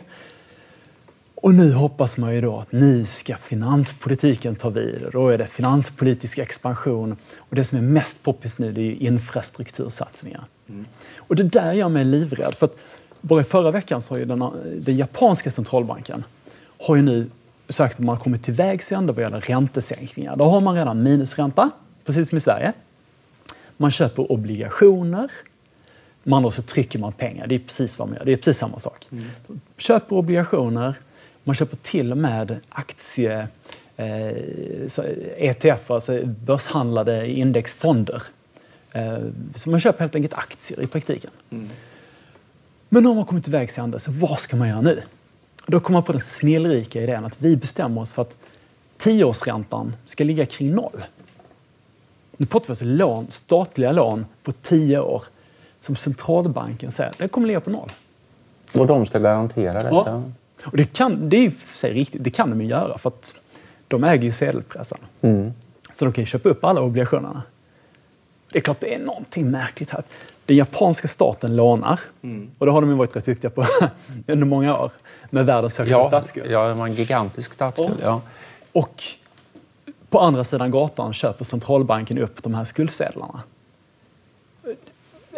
Och 1.35 1.53
nu 1.53 1.73
hoppas 1.73 2.17
man 2.17 2.35
ju 2.35 2.41
då 2.41 2.59
att 2.59 2.71
nu 2.71 3.05
ska 3.05 3.37
finanspolitiken 3.37 4.55
ta 4.55 4.69
vid. 4.69 5.05
Då 5.11 5.29
är 5.29 5.37
det 5.37 5.47
finanspolitisk 5.47 6.37
expansion. 6.37 7.17
Och 7.37 7.55
det 7.55 7.63
som 7.63 7.77
är 7.77 7.81
mest 7.81 8.23
poppis 8.23 8.59
nu 8.59 8.71
det 8.71 8.81
är 8.81 8.91
infrastruktursatsningar. 8.91 10.43
Mm. 10.69 10.85
Och 11.17 11.35
det 11.35 11.43
där 11.43 11.73
gör 11.73 11.89
mig 11.89 12.05
livrädd. 12.05 12.55
För 12.55 12.65
att 12.65 12.77
bara 13.21 13.41
i 13.41 13.43
förra 13.43 13.71
veckan 13.71 14.01
så 14.01 14.13
har 14.13 14.19
ju 14.19 14.25
den, 14.25 14.51
den 14.81 14.97
japanska 14.97 15.51
centralbanken 15.51 16.23
har 16.79 16.95
ju 16.95 17.01
nu 17.01 17.29
sagt 17.69 17.93
att 17.93 18.05
man 18.05 18.15
har 18.15 18.23
kommit 18.23 18.43
till 18.43 18.53
vägs 18.53 18.91
ände 18.91 19.13
vad 19.13 19.21
gäller 19.23 19.41
räntesänkningar. 19.41 20.35
Då 20.35 20.45
har 20.45 20.61
man 20.61 20.75
redan 20.75 21.03
minusränta, 21.03 21.69
precis 22.05 22.29
som 22.29 22.37
i 22.37 22.41
Sverige. 22.41 22.73
Man 23.77 23.91
köper 23.91 24.31
obligationer 24.31 25.31
med 26.27 26.37
andra 26.37 26.51
så 26.51 26.61
trycker 26.61 26.99
man 26.99 27.13
pengar. 27.13 27.47
Det 27.47 27.55
är 27.55 27.59
precis 27.59 27.99
vad 27.99 28.07
man 28.07 28.17
gör. 28.17 28.25
Det 28.25 28.31
är 28.31 28.37
precis 28.37 28.57
samma 28.57 28.79
sak. 28.79 29.07
Mm. 29.11 29.25
Köper 29.77 30.15
obligationer, 30.15 30.95
man 31.43 31.55
köper 31.55 31.77
till 31.77 32.11
och 32.11 32.17
med 32.17 32.59
aktie 32.69 33.47
eh, 33.97 34.27
ETF, 35.37 35.91
alltså 35.91 36.25
börshandlade 36.25 37.31
indexfonder. 37.31 38.23
Eh, 38.91 39.17
så 39.55 39.69
man 39.69 39.79
köper 39.79 39.99
helt 39.99 40.15
enkelt 40.15 40.33
aktier 40.33 40.81
i 40.81 40.87
praktiken. 40.87 41.31
Mm. 41.49 41.69
Men 42.89 43.03
nu 43.03 43.09
har 43.09 43.15
man 43.15 43.25
kommit 43.25 43.43
till 43.43 43.53
vägs 43.53 43.77
ände, 43.77 43.99
så 43.99 44.11
vad 44.11 44.39
ska 44.39 44.55
man 44.55 44.67
göra 44.69 44.81
nu? 44.81 45.01
Då 45.65 45.79
kommer 45.79 45.97
man 45.97 46.03
på 46.03 46.11
den 46.11 46.21
snillrika 46.21 47.03
idén 47.03 47.25
att 47.25 47.41
vi 47.41 47.55
bestämmer 47.55 48.01
oss 48.01 48.13
för 48.13 48.21
att 48.21 48.35
tioårsräntan 48.97 49.95
ska 50.05 50.23
ligga 50.23 50.45
kring 50.45 50.71
noll. 50.71 51.03
Nu 52.37 52.45
pratar 52.45 52.67
vi 52.67 52.71
alltså 52.71 52.85
lån, 52.85 53.31
statliga 53.31 53.91
lån 53.91 54.25
på 54.43 54.51
tio 54.51 54.99
år 54.99 55.23
som 55.87 55.95
centralbanken 55.95 56.91
säger, 56.91 57.13
det 57.17 57.27
kommer 57.27 57.47
ligga 57.47 57.59
på 57.59 57.69
noll. 57.69 57.91
Och 58.77 58.87
de 58.87 59.05
ska 59.05 59.19
garantera 59.19 59.73
detta? 59.73 59.89
Ja. 59.89 60.23
Och 60.63 60.77
det, 60.77 60.85
kan, 60.85 61.29
det 61.29 61.45
är 61.45 61.51
sig 61.73 61.91
riktigt, 61.91 62.23
det 62.23 62.29
kan 62.29 62.49
de 62.49 62.61
ju 62.61 62.67
göra 62.67 62.97
för 62.97 63.09
att 63.09 63.33
de 63.87 64.03
äger 64.03 64.23
ju 64.23 64.31
sedelpressarna. 64.31 65.03
Mm. 65.21 65.53
Så 65.93 66.05
de 66.05 66.13
kan 66.13 66.21
ju 66.21 66.25
köpa 66.25 66.49
upp 66.49 66.63
alla 66.63 66.81
obligationerna. 66.81 67.41
Det 68.51 68.57
är 68.57 68.61
klart 68.61 68.79
det 68.79 68.93
är 68.93 68.99
någonting 68.99 69.51
märkligt 69.51 69.89
här. 69.89 70.03
Den 70.45 70.57
japanska 70.57 71.07
staten 71.07 71.55
lånar, 71.55 71.99
mm. 72.21 72.51
och 72.57 72.65
det 72.65 72.71
har 72.71 72.81
de 72.81 72.89
ju 72.89 72.95
varit 72.95 73.15
rätt 73.15 73.25
duktiga 73.25 73.49
på 73.49 73.65
under 74.27 74.45
många 74.45 74.77
år, 74.77 74.91
med 75.29 75.45
världens 75.45 75.77
högsta 75.77 75.97
ja, 75.97 76.07
statsskuld. 76.07 76.51
Ja, 76.51 76.67
det 76.67 76.73
var 76.73 76.85
en 76.85 76.93
gigantisk 76.93 77.53
statsskuld. 77.53 77.99
Och, 77.99 78.03
ja. 78.03 78.21
och 78.71 79.03
på 80.09 80.19
andra 80.19 80.43
sidan 80.43 80.71
gatan 80.71 81.13
köper 81.13 81.45
centralbanken 81.45 82.17
upp 82.17 82.43
de 82.43 82.53
här 82.53 82.65
skuldsedlarna. 82.65 83.41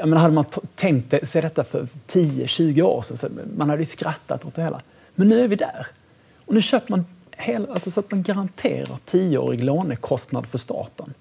Menar, 0.07 0.17
hade 0.17 0.33
man 0.33 0.45
tänkt 0.75 1.29
sig 1.29 1.41
detta 1.41 1.63
för 1.63 1.87
10-20 2.07 2.81
år 2.81 3.01
sedan, 3.01 3.39
man 3.57 3.69
hade 3.69 3.81
ju 3.81 3.85
skrattat 3.85 4.45
åt 4.45 4.55
det 4.55 4.61
hela. 4.61 4.81
Men 5.15 5.27
nu 5.27 5.43
är 5.43 5.47
vi 5.47 5.55
där. 5.55 5.87
Och 6.45 6.53
nu 6.53 6.61
köper 6.61 6.91
man 6.91 7.05
hela, 7.31 7.73
alltså 7.73 7.91
så 7.91 7.99
att 7.99 8.11
man 8.11 8.23
garanterar 8.23 8.97
10-årig 9.05 9.63
lånekostnad 9.63 10.47
för 10.47 10.57
staten. 10.57 11.13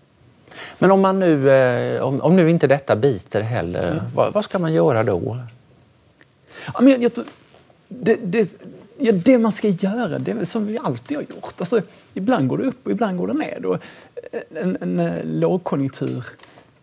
Men 0.78 0.90
om, 0.90 1.00
man 1.00 1.18
nu, 1.18 1.50
eh, 1.50 2.02
om, 2.02 2.20
om 2.20 2.36
nu 2.36 2.50
inte 2.50 2.66
detta 2.66 2.96
biter 2.96 3.40
heller, 3.40 3.90
mm. 3.92 4.04
vad, 4.14 4.32
vad, 4.32 4.44
ska 4.44 4.58
man 4.58 4.72
göra 4.72 5.02
då? 5.02 5.38
Ja, 6.74 6.80
men 6.80 6.88
jag, 6.92 7.02
jag, 7.02 7.26
det, 7.88 8.16
det, 8.22 8.50
ja, 8.98 9.12
det 9.12 9.38
man 9.38 9.52
ska 9.52 9.68
göra, 9.68 10.18
det 10.18 10.30
är 10.30 10.44
som 10.44 10.66
vi 10.66 10.78
alltid 10.78 11.16
har 11.16 11.24
gjort. 11.24 11.54
Alltså, 11.58 11.82
ibland 12.14 12.48
går 12.48 12.58
det 12.58 12.64
upp 12.64 12.86
och 12.86 12.92
ibland 12.92 13.18
går 13.18 13.26
det 13.26 13.34
ner. 13.34 13.66
Och 13.66 13.78
en, 14.54 14.76
en, 14.80 15.00
en 15.00 15.40
lågkonjunktur 15.40 16.24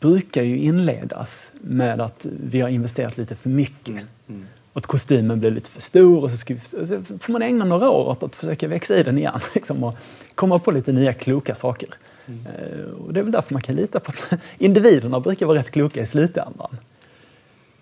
brukar 0.06 0.44
ju 0.44 0.58
inledas 0.58 1.50
med 1.62 2.02
att 2.02 2.26
vi 2.50 2.62
har 2.62 2.70
investerat 2.70 3.18
lite 3.18 3.36
för 3.36 3.50
mycket. 3.50 3.90
Mm. 3.90 4.06
Mm. 4.30 4.46
Och 4.74 4.78
att 4.78 4.86
kostymen 4.86 5.40
blir 5.40 5.52
lite 5.52 5.70
för 5.70 5.82
stor 5.82 6.24
och 6.24 6.32
så, 6.32 6.38
ska, 6.38 6.56
så 6.60 7.02
får 7.20 7.32
man 7.32 7.42
ägna 7.42 7.66
några 7.66 7.90
år 7.90 8.10
åt 8.10 8.24
att 8.24 8.36
försöka 8.36 8.68
växa 8.68 8.98
i 8.98 9.04
den 9.04 9.18
igen 9.18 9.40
liksom, 9.56 9.84
och 9.84 9.96
komma 10.36 10.60
på 10.60 10.72
lite 10.72 10.92
nya 10.92 11.14
kloka 11.14 11.56
saker. 11.56 11.90
Mm. 12.28 12.40
Uh, 12.46 12.90
och 12.92 13.14
det 13.14 13.20
är 13.20 13.24
väl 13.24 13.32
därför 13.32 13.54
man 13.54 13.62
kan 13.62 13.76
lita 13.76 14.00
på 14.00 14.12
att 14.12 14.40
individerna 14.58 15.20
brukar 15.20 15.46
vara 15.46 15.60
rätt 15.60 15.72
kloka 15.72 16.02
i 16.02 16.06
slutändan. 16.06 16.78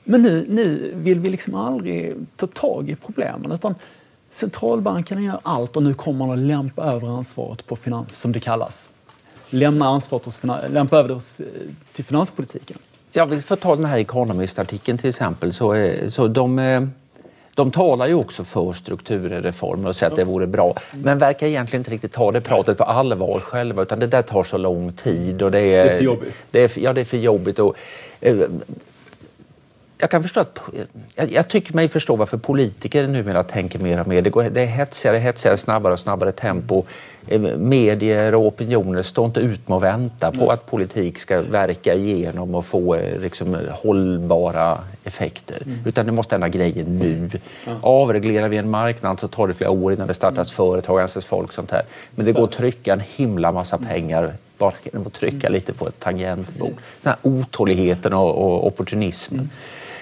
Men 0.04 0.22
nu, 0.22 0.46
nu 0.50 0.92
vill 0.96 1.20
vi 1.20 1.30
liksom 1.30 1.56
aldrig 1.56 2.16
ta 2.36 2.48
tag 2.48 2.90
i 2.90 2.96
problemen 2.96 3.52
utan 3.52 3.76
centralbankerna 4.30 5.22
gör 5.22 5.40
allt 5.44 5.78
och 5.78 5.84
nu 5.84 5.94
kommer 5.94 6.26
man 6.26 6.32
att 6.32 6.46
lämpa 6.46 6.84
över 6.84 7.18
ansvaret 7.18 7.68
på 7.68 7.76
finans, 7.76 8.16
som 8.16 8.32
det 8.32 8.40
kallas. 8.40 8.90
Lämna 9.54 9.88
ansvaret 9.88 10.26
hos, 10.26 10.40
lämpa 10.70 10.98
över 10.98 11.08
det 11.08 11.14
hos, 11.14 11.34
till 11.94 12.06
finanspolitiken. 12.06 12.78
Jag 13.12 13.26
vill 13.26 13.42
få 13.42 13.56
ta 13.56 13.76
den 13.76 13.86
här 13.86 13.98
Economist-artikeln 13.98 14.98
till 14.98 15.10
exempel. 15.10 15.54
Så, 15.54 15.94
så 16.10 16.28
de, 16.28 16.60
eh, 16.60 16.84
de 17.56 17.72
talar 17.72 18.08
ju 18.08 18.14
också 18.14 18.44
för 18.44 18.74
strukturreformer 18.74 19.90
och 19.90 19.96
säger 19.96 20.12
att 20.12 20.18
det 20.18 20.24
vore 20.24 20.48
bra. 20.48 20.76
Men 20.92 21.18
verkar 21.18 21.48
egentligen 21.48 21.82
inte 21.82 21.92
riktigt 21.92 22.12
ta 22.12 22.32
det 22.32 22.42
pratet 22.42 22.78
på 22.78 22.84
allvar 22.84 23.40
själva 23.40 23.82
utan 23.82 24.00
det 24.00 24.08
där 24.08 24.22
tar 24.22 24.44
så 24.44 24.58
lång 24.58 24.92
tid. 24.92 25.42
Och 25.42 25.52
det, 25.52 25.60
är, 25.60 25.84
det 25.84 25.92
är 25.92 25.98
för 25.98 26.04
jobbigt. 26.04 26.46
Det 26.52 26.60
är, 26.60 26.84
ja, 26.84 26.94
det 26.94 27.02
är 27.02 27.06
för 27.06 27.18
jobbigt. 27.18 27.60
Och, 27.60 27.76
eh, 28.22 28.38
jag 30.04 30.10
kan 30.10 30.22
förstå 30.22 30.40
att, 30.40 30.60
jag, 31.16 31.32
jag, 31.32 31.48
tycker 31.48 31.74
mig 31.74 31.88
förstå 31.88 32.16
varför 32.16 32.38
politiker 32.38 33.08
numera 33.08 33.44
tänker 33.44 33.80
mer 33.80 34.00
och 34.00 34.08
mer. 34.08 34.22
Det, 34.22 34.30
går, 34.30 34.44
det 34.44 34.62
är 34.62 34.66
hetsigare, 34.66 35.18
hetsigare, 35.18 35.58
snabbare 35.58 35.94
och 35.94 36.00
snabbare 36.00 36.32
tempo. 36.32 36.84
Eh, 37.28 37.42
medier 37.58 38.36
och 38.36 38.46
opinioner 38.46 39.04
står 39.04 39.26
inte 39.26 39.40
ut 39.40 39.68
med 39.68 39.76
att 39.76 39.84
vänta 39.84 40.32
på 40.32 40.52
att 40.52 40.66
politik 40.66 41.20
ska 41.20 41.42
verka 41.42 41.94
igenom 41.94 42.56
och 42.56 42.66
få 42.66 42.96
eh, 42.96 43.20
liksom, 43.20 43.58
hållbara 43.72 44.80
effekter. 45.04 45.62
Mm. 45.66 45.80
Utan 45.86 46.06
det 46.06 46.12
måste 46.12 46.36
hända 46.36 46.50
grejer 46.50 46.86
nu. 46.86 47.30
Ja. 47.66 47.72
Avreglerar 47.82 48.48
vi 48.48 48.58
en 48.58 48.70
marknad 48.70 49.20
så 49.20 49.28
tar 49.28 49.48
det 49.48 49.54
flera 49.54 49.72
år 49.72 49.94
innan 49.94 50.08
det 50.08 50.14
startas 50.14 50.48
mm. 50.48 50.56
företag, 50.56 51.02
anställs 51.02 51.26
folk 51.26 51.52
sånt 51.52 51.72
här. 51.72 51.82
Men 52.16 52.26
det 52.26 52.32
går 52.32 52.44
att 52.44 52.52
trycka 52.52 52.94
en 52.94 53.04
himla 53.16 53.52
massa 53.52 53.76
mm. 53.76 53.90
pengar 53.90 54.34
bara 54.58 54.74
genom 54.84 55.08
att 55.08 55.14
trycka 55.14 55.48
mm. 55.48 55.54
lite 55.54 55.74
på 55.74 55.88
ett 55.88 56.00
tangentbord. 56.00 56.74
Den 57.02 57.14
här 57.14 57.18
otåligheten 57.22 58.14
och, 58.14 58.30
och 58.30 58.68
opportunismen. 58.68 59.50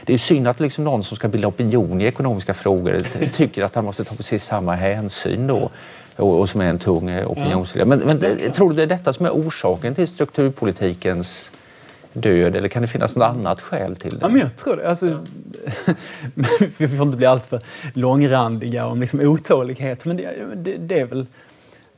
Det 0.05 0.13
är 0.13 0.17
synd 0.17 0.47
att 0.47 0.59
liksom 0.59 0.83
någon 0.83 1.03
som 1.03 1.17
ska 1.17 1.27
bilda 1.27 1.47
opinion 1.47 2.01
i 2.01 2.05
ekonomiska 2.05 2.53
frågor 2.53 2.97
tycker 3.33 3.63
att 3.63 3.75
han 3.75 3.85
måste 3.85 4.03
ta 4.03 4.15
precis 4.15 4.43
samma 4.43 4.75
hänsyn 4.75 5.47
då 5.47 5.69
och, 6.15 6.39
och 6.39 6.49
som 6.49 6.61
är 6.61 6.69
en 6.69 6.79
tung 6.79 7.09
eh, 7.09 7.31
opinionsledare. 7.31 7.89
Men, 7.89 7.99
men 7.99 8.23
eh, 8.23 8.51
tror 8.51 8.69
du 8.69 8.75
det 8.75 8.83
är 8.83 8.87
detta 8.87 9.13
som 9.13 9.25
är 9.25 9.29
orsaken 9.29 9.95
till 9.95 10.07
strukturpolitikens 10.07 11.51
död 12.13 12.55
eller 12.55 12.69
kan 12.69 12.81
det 12.81 12.87
finnas 12.87 13.15
något 13.15 13.25
annat 13.25 13.61
skäl 13.61 13.95
till 13.95 14.11
det? 14.11 14.17
Ja, 14.21 14.27
men 14.27 14.41
jag 14.41 14.55
tror 14.55 14.75
det. 14.75 14.89
Alltså, 14.89 15.05
vi 16.77 16.87
får 16.87 17.07
inte 17.07 17.17
bli 17.17 17.25
alltför 17.25 17.61
långrandiga 17.93 18.85
om 18.85 19.01
liksom 19.01 19.19
otålighet 19.19 20.05
men 20.05 20.17
det, 20.17 20.33
det, 20.55 20.77
det 20.77 20.99
är 20.99 21.05
väl 21.05 21.25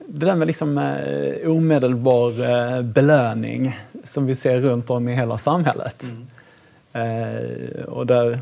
det 0.08 0.26
där 0.26 0.36
med 0.36 0.48
liksom, 0.48 0.78
eh, 0.78 1.52
omedelbar 1.52 2.30
eh, 2.30 2.82
belöning 2.82 3.80
som 4.04 4.26
vi 4.26 4.36
ser 4.36 4.60
runt 4.60 4.90
om 4.90 5.10
i 5.10 5.16
hela 5.16 5.38
samhället. 5.38 6.04
Mm. 6.04 6.28
Eh, 6.94 7.84
och 7.84 8.08
där, 8.08 8.40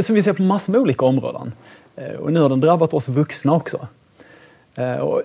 som 0.00 0.14
vi 0.14 0.22
ser 0.22 0.32
på 0.32 0.42
massor 0.42 0.72
med 0.72 0.80
olika 0.80 1.04
områden. 1.04 1.52
Eh, 1.96 2.12
och 2.14 2.32
nu 2.32 2.40
har 2.40 2.48
den 2.48 2.60
drabbat 2.60 2.94
oss 2.94 3.08
vuxna 3.08 3.52
också. 3.52 3.88
Eh, 4.74 4.96
och 4.96 5.22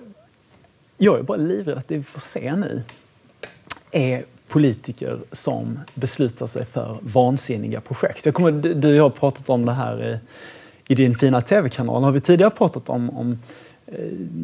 jag 0.98 1.18
är 1.18 1.22
bara 1.22 1.36
livrädd 1.36 1.78
att 1.78 1.88
det 1.88 1.96
vi 1.96 2.02
får 2.02 2.20
se 2.20 2.56
nu 2.56 2.82
är 3.90 4.24
politiker 4.48 5.18
som 5.32 5.78
beslutar 5.94 6.46
sig 6.46 6.64
för 6.64 6.98
vansinniga 7.00 7.80
projekt. 7.80 8.26
Jag 8.26 8.34
kommer, 8.34 8.52
du 8.52 8.88
och 8.88 8.94
jag 8.94 9.02
har 9.02 9.10
pratat 9.10 9.50
om 9.50 9.64
det 9.64 9.72
här 9.72 10.08
i, 10.08 10.18
i 10.92 10.94
din 10.94 11.14
fina 11.14 11.40
tv-kanal. 11.40 12.02
Har 12.02 12.12
vi 12.12 12.20
tidigare 12.20 12.50
pratat 12.50 12.88
om, 12.88 13.10
om 13.10 13.38
eh, 13.86 13.94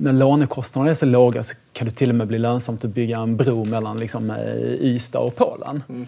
när 0.00 0.12
lånekostnaderna 0.12 0.90
är 0.90 0.94
så 0.94 1.06
låga 1.06 1.42
så 1.42 1.54
kan 1.72 1.86
det 1.86 1.94
till 1.94 2.08
och 2.08 2.14
med 2.14 2.26
bli 2.26 2.38
lönsamt 2.38 2.84
att 2.84 2.90
bygga 2.90 3.18
en 3.18 3.36
bro 3.36 3.64
mellan 3.64 3.98
liksom, 3.98 4.30
eh, 4.30 4.54
Ystad 4.64 5.18
och 5.18 5.36
Polen. 5.36 5.82
Mm. 5.88 6.06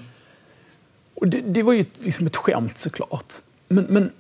Och 1.15 1.29
det, 1.29 1.41
det 1.41 1.63
var 1.63 1.73
ju 1.73 1.85
liksom 1.99 2.27
ett 2.27 2.37
skämt 2.37 2.79
såklart. 2.79 3.35
Men, 3.69 3.85
men 3.85 4.11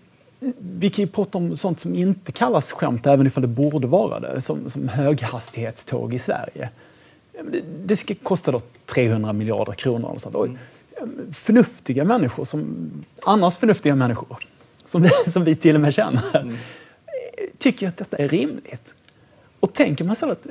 vi 0.58 0.90
kan 0.90 1.04
ju 1.04 1.10
prata 1.10 1.38
om 1.38 1.56
sånt 1.56 1.80
som 1.80 1.94
inte 1.94 2.32
kallas 2.32 2.72
skämt, 2.72 3.06
även 3.06 3.26
ifall 3.26 3.42
det 3.42 3.48
borde 3.48 3.86
vara 3.86 4.20
det, 4.20 4.40
som, 4.40 4.70
som 4.70 4.88
höghastighetståg 4.88 6.14
i 6.14 6.18
Sverige. 6.18 6.70
Det, 7.52 7.62
det 7.84 7.96
ska 7.96 8.14
kosta 8.22 8.52
då 8.52 8.60
300 8.86 9.32
miljarder 9.32 9.72
kronor. 9.72 10.08
Och 10.08 10.20
sånt. 10.20 10.34
Och 10.34 10.48
förnuftiga 11.32 12.04
människor, 12.04 12.44
som, 12.44 12.90
annars 13.22 13.56
förnuftiga 13.56 13.94
människor, 13.94 14.36
som 14.86 15.02
vi, 15.02 15.10
som 15.30 15.44
vi 15.44 15.56
till 15.56 15.74
och 15.74 15.80
med 15.80 15.94
känner, 15.94 16.36
mm. 16.36 16.56
tycker 17.58 17.88
att 17.88 17.96
detta 17.96 18.16
är 18.16 18.28
rimligt. 18.28 18.94
Och 19.60 19.72
tänker 19.72 20.04
man 20.04 20.16
så 20.16 20.30
att 20.30 20.46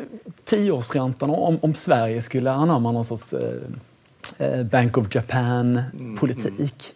tioårsräntan, 0.45 1.29
om, 1.29 1.57
om 1.61 1.75
Sverige 1.75 2.21
skulle 2.21 2.51
anamma 2.51 2.91
någon 2.91 3.05
sorts 3.05 3.33
Eh, 3.33 3.39
Bank 4.71 4.97
of 4.97 5.15
Japan-politik. 5.15 6.93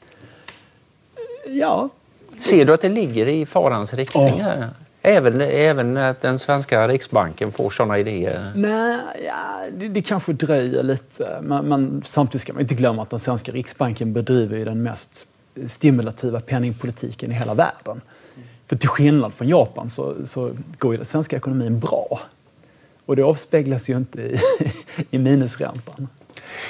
Mm. 1.45 1.59
Ja. 1.59 1.89
Ser 2.37 2.65
du 2.65 2.73
att 2.73 2.81
det 2.81 2.89
ligger 2.89 3.27
i 3.27 3.45
farans 3.45 3.93
riktning 3.93 4.41
här? 4.41 4.61
Ja. 4.61 4.67
Även, 5.05 5.41
även 5.41 5.97
att 5.97 6.21
den 6.21 6.39
svenska 6.39 6.87
riksbanken 6.87 7.51
får 7.51 7.69
sådana 7.69 7.99
idéer? 7.99 8.51
Nej, 8.55 8.99
ja, 9.25 9.65
det, 9.77 9.87
det 9.87 10.01
kanske 10.01 10.33
dröjer 10.33 10.83
lite. 10.83 11.39
Men, 11.41 11.65
men, 11.65 12.03
samtidigt 12.05 12.41
ska 12.41 12.53
man 12.53 12.61
inte 12.61 12.75
glömma 12.75 13.01
att 13.01 13.09
den 13.09 13.19
svenska 13.19 13.51
riksbanken 13.51 14.13
bedriver 14.13 14.65
den 14.65 14.83
mest 14.83 15.25
stimulativa 15.67 16.41
penningpolitiken 16.41 17.31
i 17.31 17.33
hela 17.33 17.53
världen. 17.53 18.01
Mm. 18.35 18.47
För 18.67 18.75
till 18.75 18.89
skillnad 18.89 19.33
från 19.33 19.47
Japan 19.47 19.89
så, 19.89 20.13
så 20.25 20.51
går 20.77 20.93
ju 20.93 20.97
den 20.97 21.05
svenska 21.05 21.37
ekonomin 21.37 21.79
bra. 21.79 22.19
Och 23.05 23.15
det 23.15 23.23
avspeglas 23.23 23.89
ju 23.89 23.97
inte 23.97 24.21
i, 24.21 24.39
i 25.11 25.17
minusräntan. 25.17 26.07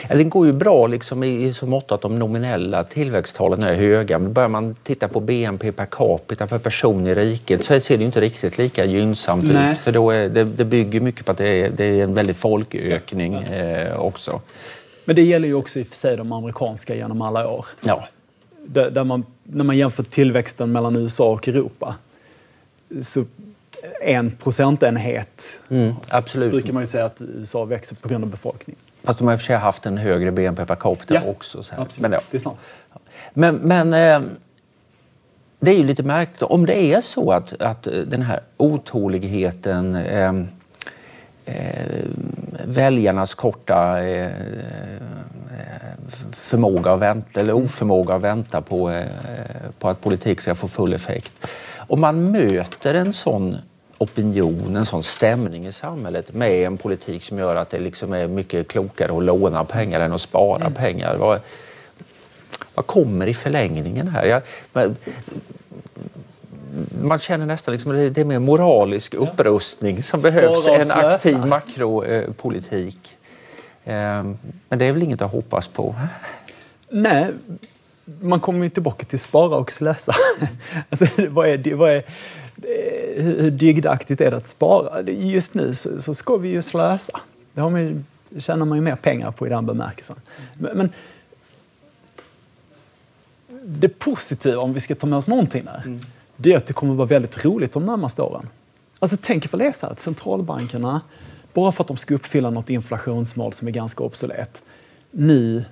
Ja, 0.10 0.16
det 0.16 0.24
går 0.24 0.46
ju 0.46 0.54
bra 0.54 0.88
liksom 0.88 1.24
i, 1.24 1.54
så 1.54 1.66
mått 1.66 1.92
att 1.92 2.02
de 2.02 2.20
nominella 2.20 2.84
tillväxttalen 2.84 3.64
är 3.64 3.74
höga. 3.74 4.20
Men 4.20 4.34
börjar 4.34 4.50
man 4.50 4.76
titta 4.84 5.08
på 5.08 5.20
BNP 5.20 5.72
per 5.72 5.86
capita 5.86 6.48
per 6.48 6.60
person 6.60 7.08
i 7.08 7.16
riket 7.16 7.66
så 7.66 7.80
ser 7.80 7.98
det 7.98 8.04
inte 8.04 8.22
riktigt 8.22 8.58
lika 8.58 8.86
gynnsamt 8.86 9.44
Nej. 9.54 9.72
ut. 9.72 9.78
För 9.78 9.92
då 9.92 10.12
är, 10.12 10.30
det, 10.30 10.44
det 10.44 10.66
bygger 10.66 11.00
mycket 11.00 11.26
på 11.26 11.32
att 11.32 11.38
det 11.38 11.48
är, 11.48 11.70
det 11.70 11.86
är 11.86 12.04
en 12.04 12.14
väldig 12.14 12.36
folkökning 12.36 13.34
ja. 13.34 13.56
eh, 13.56 14.00
också. 14.00 14.42
Men 15.06 15.16
det 15.16 15.24
gäller 15.24 15.48
ju 15.48 15.54
också 15.54 15.80
i 15.80 15.84
och 15.84 15.88
för 15.88 15.96
sig 15.96 16.18
de 16.18 16.32
amerikanska 16.32 16.96
genom 16.96 17.22
alla 17.22 17.50
år. 17.50 17.66
Ja. 17.86 18.08
Där, 18.66 18.92
där 18.92 19.04
man, 19.04 19.26
när 19.44 19.64
man 19.64 19.78
jämför 19.78 20.04
tillväxten 20.04 20.72
mellan 20.72 20.96
USA 20.96 21.32
och 21.32 21.48
Europa 21.48 21.96
så 23.02 23.26
en 24.02 24.32
procentenhet 24.32 25.60
mm, 25.70 25.94
absolut. 26.10 26.52
brukar 26.52 26.74
man 26.74 26.84
ju 26.84 26.88
säga 26.88 27.06
att 27.06 27.22
USA 27.22 27.66
växer 27.66 27.96
på 27.96 28.10
grund 28.10 28.24
av 28.24 28.30
befolkningen. 28.30 28.80
Fast 29.04 29.20
de 29.20 29.28
har 29.28 29.34
i 29.34 29.36
och 29.36 29.40
för 29.40 29.46
sig 29.46 29.56
haft 29.56 29.86
en 29.86 29.98
högre 29.98 30.32
BNP 30.32 30.66
per 30.66 30.76
capita 30.76 31.14
ja, 31.14 31.22
också. 31.26 31.64
Så 31.64 31.76
Absolut. 31.78 32.00
Men, 32.00 32.12
ja. 32.12 32.20
det 32.32 32.38
är 32.38 32.42
sant. 32.42 32.60
Men, 33.34 33.56
men 33.56 33.94
eh, 33.94 34.30
det 35.60 35.72
är 35.72 35.78
ju 35.78 35.84
lite 35.84 36.04
märkligt. 36.04 36.42
Om 36.42 36.66
det 36.66 36.84
är 36.84 37.02
så 37.02 37.32
att, 37.32 37.62
att 37.62 37.84
den 37.84 38.22
här 38.22 38.42
otåligheten 38.58 39.96
eh, 39.96 40.34
eh, 41.46 42.06
väljarnas 42.66 43.34
korta 43.34 44.04
eh, 44.04 44.32
förmåga 46.32 46.92
att 46.92 47.00
vänta, 47.00 47.40
eller 47.40 47.54
oförmåga 47.54 48.16
att 48.16 48.22
vänta 48.22 48.62
på, 48.62 48.90
eh, 48.90 49.08
på 49.80 49.90
att 49.90 50.02
politik 50.02 50.42
ska 50.42 50.56
få 50.56 50.68
full 50.68 50.94
effekt. 50.94 51.48
Om 51.78 52.02
man 52.02 52.32
möter 52.32 52.94
en 52.94 53.14
sån 53.14 53.58
opinion, 53.98 54.76
en 54.76 54.86
sån 54.86 55.04
stämning 55.04 55.68
i 55.68 55.72
samhället 55.72 56.34
med 56.34 56.52
en 56.52 56.78
politik 56.78 57.24
som 57.24 57.38
gör 57.38 57.56
att 57.56 57.70
det 57.70 57.80
liksom 57.80 58.14
är 58.14 58.28
mycket 58.28 58.68
klokare 58.68 59.18
att 59.18 59.24
låna 59.24 59.64
pengar 59.64 60.00
än 60.02 60.14
att 60.14 60.22
spara 60.22 60.62
mm. 60.62 60.74
pengar. 60.74 61.16
Vad, 61.16 61.40
vad 62.76 62.88
kommer 62.88 63.28
i 63.28 63.34
förlängningen 63.34 64.08
här? 64.08 64.26
Jag, 64.26 64.42
man 67.02 67.20
känner 67.20 67.46
nästan 67.46 67.72
liksom 67.72 67.92
det 67.92 68.18
är 68.18 68.26
mer 68.26 68.40
moralisk 68.40 69.14
upprustning 69.14 70.04
som 70.04 70.22
behövs 70.22 70.68
än 70.68 70.92
aktiv 70.92 71.38
makropolitik. 71.38 73.18
Ehm, 73.86 74.38
men 74.70 74.80
det 74.80 74.86
är 74.86 74.92
väl 74.92 75.04
inget 75.04 75.22
att 75.22 75.32
hoppas 75.32 75.68
på? 75.68 75.96
Nej, 76.90 77.32
man 78.06 78.40
kommer 78.40 78.64
ju 78.64 78.70
tillbaka 78.70 79.06
till 79.06 79.20
spara 79.20 79.56
och 79.56 79.72
slösa. 79.72 80.16
alltså, 80.90 81.06
vad 81.30 81.48
är, 81.48 81.76
vad 81.76 81.92
är, 81.92 82.04
hur 83.16 83.52
dygdaktigt 83.52 84.22
är 84.22 84.32
det 84.32 84.38
att 84.38 84.50
spara? 84.50 85.02
Just 85.02 85.54
nu 85.54 85.74
så, 85.74 86.02
så 86.02 86.14
ska 86.14 86.38
vi 86.38 86.50
ju 86.50 86.62
slösa. 86.62 87.20
Det 87.54 87.62
har 87.62 87.70
man 87.70 87.82
ju, 87.82 88.04
tjänar 88.40 88.66
man 88.66 88.78
ju 88.78 88.82
mer 88.82 88.96
pengar 88.96 89.32
på 89.32 89.48
i 89.48 89.50
den 89.50 89.66
bemärkelsen. 89.66 90.16
Men, 90.54 90.78
men 90.78 90.90
det 93.66 93.90
positiva, 93.90 94.62
om 94.62 94.74
vi 94.74 94.80
ska 94.80 94.96
ta 94.96 95.08
med 95.08 95.18
oss 95.18 95.28
någonting 95.28 95.66
där, 95.66 95.82
mm. 95.86 96.00
det 96.36 96.54
är 96.54 96.58
att 96.58 96.66
det 96.66 96.74
kommer 96.74 96.94
vara 96.94 97.08
väldigt 97.08 97.46
roligt 97.46 97.72
de 97.72 97.86
närmaste 97.86 98.22
åren. 98.22 98.50
Alltså 99.00 99.18
tänk 99.22 99.46
ifall 99.46 99.60
det 99.60 99.68
är 99.68 99.74
så 99.74 99.86
att 99.86 100.00
centralbankerna, 100.00 101.02
bara 101.54 101.72
för 101.72 101.84
att 101.84 101.88
de 101.88 101.98
ska 101.98 102.16
uppfylla 102.16 102.50
något 102.50 102.70
inflationsmål 102.70 103.54
som 103.54 103.68
är 103.68 103.72
ganska 103.72 104.04
obsolet, 104.04 104.62
nu 105.12 105.66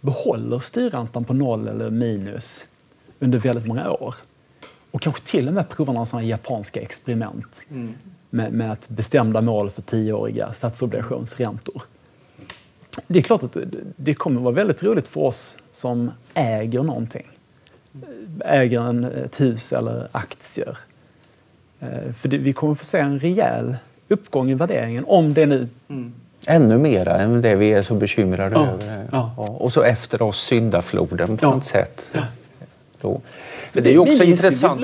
behåller 0.00 0.58
styrräntan 0.58 1.24
på 1.24 1.34
noll 1.34 1.68
eller 1.68 1.90
minus 1.90 2.66
under 3.18 3.38
väldigt 3.38 3.66
många 3.66 3.90
år. 3.90 4.14
Och 4.94 5.02
kanske 5.02 5.22
till 5.22 5.48
och 5.48 5.54
med 5.54 5.68
provar 5.68 5.94
några 5.94 6.06
sådana 6.06 6.26
japanska 6.26 6.80
experiment 6.80 7.62
mm. 7.70 7.94
med, 8.30 8.52
med 8.52 8.72
ett 8.72 8.88
bestämda 8.88 9.40
mål 9.40 9.70
för 9.70 9.82
tioåriga 9.82 10.52
statsobligationsräntor. 10.52 11.82
Det 13.06 13.18
är 13.18 13.22
klart 13.22 13.42
att 13.42 13.56
det 13.96 14.14
kommer 14.14 14.40
vara 14.40 14.54
väldigt 14.54 14.82
roligt 14.82 15.08
för 15.08 15.20
oss 15.20 15.56
som 15.72 16.10
äger 16.34 16.82
någonting. 16.82 17.26
Äger 18.44 18.80
en, 18.80 19.04
ett 19.04 19.40
hus 19.40 19.72
eller 19.72 20.08
aktier. 20.12 20.78
Eh, 21.80 22.12
för 22.12 22.28
det, 22.28 22.38
vi 22.38 22.52
kommer 22.52 22.74
få 22.74 22.84
se 22.84 22.98
en 22.98 23.18
rejäl 23.18 23.76
uppgång 24.08 24.50
i 24.50 24.54
värderingen 24.54 25.04
om 25.06 25.34
det 25.34 25.46
nu 25.46 25.68
mm 25.88 26.12
Ännu 26.46 26.78
mera 26.78 27.18
än 27.18 27.40
det 27.40 27.54
vi 27.54 27.72
är 27.72 27.82
så 27.82 27.94
bekymrade 27.94 28.56
ja. 28.56 28.66
över. 28.66 29.08
Ja. 29.12 29.34
Och 29.36 29.72
så 29.72 29.82
efter 29.82 30.22
oss 30.22 30.40
syndafloden 30.40 31.36
på 31.36 31.46
ja. 31.46 31.50
något 31.50 31.64
sätt. 31.64 32.10
Ja. 32.12 32.22
Då. 33.74 33.80
det 33.80 33.94
är 33.94 33.98
också 33.98 34.24
intressant. 34.24 34.82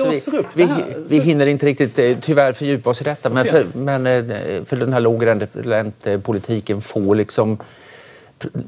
Vi, 0.53 0.65
vi, 0.65 0.67
vi, 1.09 1.19
hinner 1.19 1.45
inte 1.45 1.65
riktigt 1.65 1.99
eh, 1.99 2.17
tyvärr 2.21 2.53
fördjupa 2.53 2.89
oss 2.89 3.01
i 3.01 3.03
detta 3.03 3.29
men 3.29 3.45
för, 3.45 3.65
men 3.73 4.07
eh, 4.07 4.63
för 4.63 4.75
den 4.75 4.93
här 4.93 4.99
lågräntepolitiken 4.99 6.81
får 6.81 7.15
liksom 7.15 7.57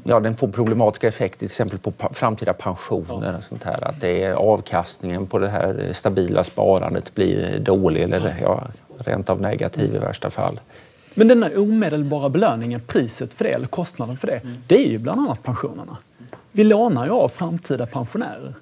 ja, 0.04 0.20
den 0.20 0.34
får 0.34 0.48
problematiska 0.48 1.08
effekter 1.08 1.38
till 1.38 1.46
exempel 1.46 1.78
på 1.78 1.92
framtida 2.12 2.52
pensioner. 2.52 3.30
Ja. 3.32 3.38
Och 3.38 3.44
sånt 3.44 3.64
här. 3.64 3.88
Att 3.88 4.00
det 4.00 4.22
är 4.22 4.32
avkastningen 4.32 5.26
på 5.26 5.38
det 5.38 5.48
här 5.48 5.88
stabila 5.92 6.44
sparandet 6.44 7.14
blir 7.14 7.58
dålig 7.58 8.02
eller 8.02 8.36
ja, 8.42 8.62
rent 8.98 9.30
av 9.30 9.40
negativ 9.40 9.94
i 9.94 9.98
värsta 9.98 10.30
fall. 10.30 10.60
Men 11.14 11.28
den 11.28 11.56
omedelbara 11.56 12.28
belöningen, 12.28 12.80
priset 12.86 13.34
för 13.34 13.44
det, 13.44 13.50
eller 13.50 13.66
kostnaden 13.66 14.16
för 14.16 14.26
det, 14.26 14.36
mm. 14.36 14.56
det 14.66 14.86
är 14.86 14.88
ju 14.88 14.98
bland 14.98 15.20
annat 15.20 15.42
pensionerna. 15.42 15.96
Vi 16.56 16.64
lånar 16.64 17.04
ju 17.04 17.10
av 17.10 17.28
framtida 17.28 17.86
pensionärer. 17.86 18.54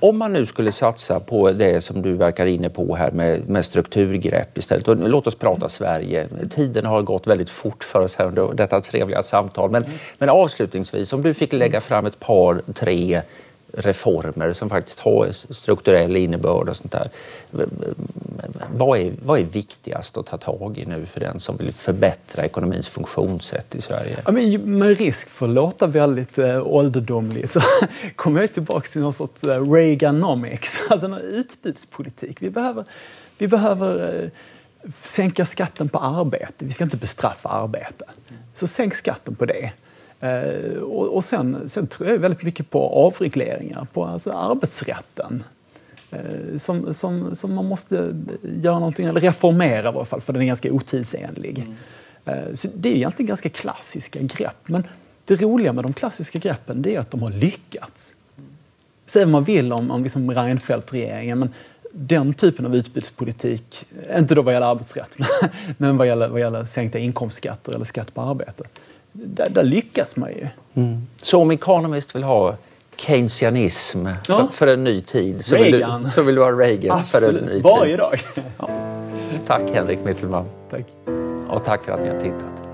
Om 0.00 0.18
man 0.18 0.32
nu 0.32 0.46
skulle 0.46 0.72
satsa 0.72 1.20
på 1.20 1.52
det 1.52 1.80
som 1.80 2.02
du 2.02 2.12
verkar 2.12 2.46
inne 2.46 2.70
på 2.70 2.94
här 2.96 3.10
med, 3.10 3.48
med 3.48 3.64
strukturgrepp 3.64 4.58
istället. 4.58 4.88
Och 4.88 5.08
låt 5.08 5.26
oss 5.26 5.34
prata 5.34 5.68
Sverige. 5.68 6.28
Tiden 6.50 6.84
har 6.84 7.02
gått 7.02 7.26
väldigt 7.26 7.50
fort 7.50 7.84
för 7.84 8.00
oss 8.02 8.16
här 8.16 8.26
under 8.26 8.54
detta 8.54 8.80
trevliga 8.80 9.22
samtal. 9.22 9.70
Men, 9.70 9.82
mm. 9.82 9.96
men 10.18 10.28
avslutningsvis, 10.28 11.12
om 11.12 11.22
du 11.22 11.34
fick 11.34 11.52
lägga 11.52 11.80
fram 11.80 12.06
ett 12.06 12.20
par, 12.20 12.62
tre 12.74 13.22
reformer 13.72 14.52
som 14.52 14.68
faktiskt 14.68 15.00
har 15.00 15.28
strukturell 15.32 16.16
innebörd 16.16 16.68
och 16.68 16.76
sånt 16.76 16.92
där. 16.92 17.08
Vad 18.72 18.98
är, 18.98 19.12
vad 19.22 19.40
är 19.40 19.44
viktigast 19.44 20.16
att 20.16 20.26
ta 20.26 20.36
tag 20.38 20.78
i 20.78 20.86
nu 20.86 21.06
för 21.06 21.20
den 21.20 21.40
som 21.40 21.56
vill 21.56 21.72
förbättra 21.72 22.44
ekonomins 22.44 22.88
funktionssätt 22.88 23.74
i 23.74 23.80
Sverige? 23.80 24.16
Ja, 24.24 24.32
men 24.32 24.78
med 24.78 24.98
risk 24.98 25.28
för 25.28 25.46
att 25.46 25.52
låta 25.52 25.86
väldigt 25.86 26.38
äh, 26.38 26.66
ålderdomlig 26.66 27.50
så 27.50 27.60
kommer 28.16 28.40
jag 28.40 28.52
tillbaka 28.52 28.88
till 28.88 29.00
någon 29.00 29.12
sorts 29.12 29.44
äh, 29.44 29.72
Reaganomics, 29.72 30.82
alltså 30.90 31.06
en 31.06 31.14
utbudspolitik. 31.14 32.42
Vi 32.42 32.50
behöver, 32.50 32.84
vi 33.38 33.48
behöver 33.48 34.22
äh, 34.24 34.30
sänka 35.00 35.46
skatten 35.46 35.88
på 35.88 35.98
arbete. 35.98 36.64
Vi 36.64 36.72
ska 36.72 36.84
inte 36.84 36.96
bestraffa 36.96 37.48
arbete. 37.48 38.04
Så 38.54 38.66
sänk 38.66 38.94
skatten 38.94 39.34
på 39.34 39.44
det. 39.44 39.72
Eh, 40.20 40.82
och, 40.82 41.24
sen, 41.24 41.68
sen, 41.68 41.86
tror 41.86 42.08
jag 42.08 42.18
väldigt 42.18 42.42
mycket 42.42 42.70
på 42.70 42.88
avregleringar, 42.88 43.86
på 43.92 44.04
alltså 44.04 44.32
arbetsrätten. 44.32 45.44
Eh, 46.10 46.58
som, 46.58 46.94
som, 46.94 47.34
som 47.34 47.54
man 47.54 47.64
måste 47.64 48.14
göra 48.42 48.78
någonting, 48.78 49.06
eller 49.06 49.20
reformera 49.20 49.84
i 49.84 49.86
alla 49.86 50.04
fall, 50.04 50.20
för 50.20 50.32
den 50.32 50.42
är 50.42 50.46
ganska 50.46 50.72
otidsenlig. 50.72 51.58
Mm. 51.58 51.74
Eh, 52.24 52.54
så 52.54 52.68
det 52.74 52.88
är 52.88 52.94
egentligen 52.94 53.26
ganska 53.26 53.48
klassiska 53.48 54.18
grepp. 54.22 54.68
Men 54.68 54.84
det 55.24 55.42
roliga 55.42 55.72
med 55.72 55.84
de 55.84 55.92
klassiska 55.92 56.38
greppen 56.38 56.82
det 56.82 56.94
är 56.94 57.00
att 57.00 57.10
de 57.10 57.22
har 57.22 57.30
lyckats. 57.30 58.14
Säg 59.06 59.24
vad 59.24 59.32
man 59.32 59.44
vill 59.44 59.72
om, 59.72 59.90
om 59.90 60.02
liksom 60.02 60.30
Reinfeldt-regeringen, 60.30 61.38
men 61.38 61.54
den 61.92 62.34
typen 62.34 62.66
av 62.66 62.76
utbudspolitik, 62.76 63.86
inte 64.16 64.34
då 64.34 64.42
vad 64.42 64.54
gäller 64.54 64.66
arbetsrätt, 64.66 65.16
men 65.76 65.96
vad 65.96 66.06
gäller, 66.06 66.28
vad 66.28 66.40
gäller 66.40 66.64
sänkta 66.64 66.98
inkomstskatter 66.98 67.72
eller 67.72 67.84
skatt 67.84 68.14
på 68.14 68.20
arbete, 68.20 68.64
där, 69.24 69.48
där 69.48 69.62
lyckas 69.62 70.16
man 70.16 70.30
ju. 70.30 70.46
Mm. 70.74 71.02
Så 71.16 71.40
om 71.40 71.50
Economist 71.50 72.14
vill 72.14 72.22
ha 72.22 72.56
keynesianism 72.96 74.06
ja. 74.06 74.18
för, 74.26 74.46
för, 74.52 74.66
en 74.66 74.84
ny 74.84 75.00
tid 75.00 75.44
så 75.44 75.56
vill, 75.56 75.72
du, 75.72 76.10
så 76.10 76.22
vill 76.22 76.34
du 76.34 76.42
ha 76.42 76.52
Reagan 76.52 76.98
Absolut. 76.98 77.30
för 77.30 77.38
en 77.38 77.44
ny 77.44 77.52
tid? 77.52 77.62
varje 77.62 77.96
dag. 77.96 78.20
Ja. 78.58 78.68
Tack 79.46 79.62
Henrik 79.74 79.98
Mittelman. 80.04 80.44
Tack. 80.70 80.84
Och 81.48 81.64
tack 81.64 81.84
för 81.84 81.92
att 81.92 82.00
ni 82.00 82.08
har 82.08 82.20
tittat. 82.20 82.67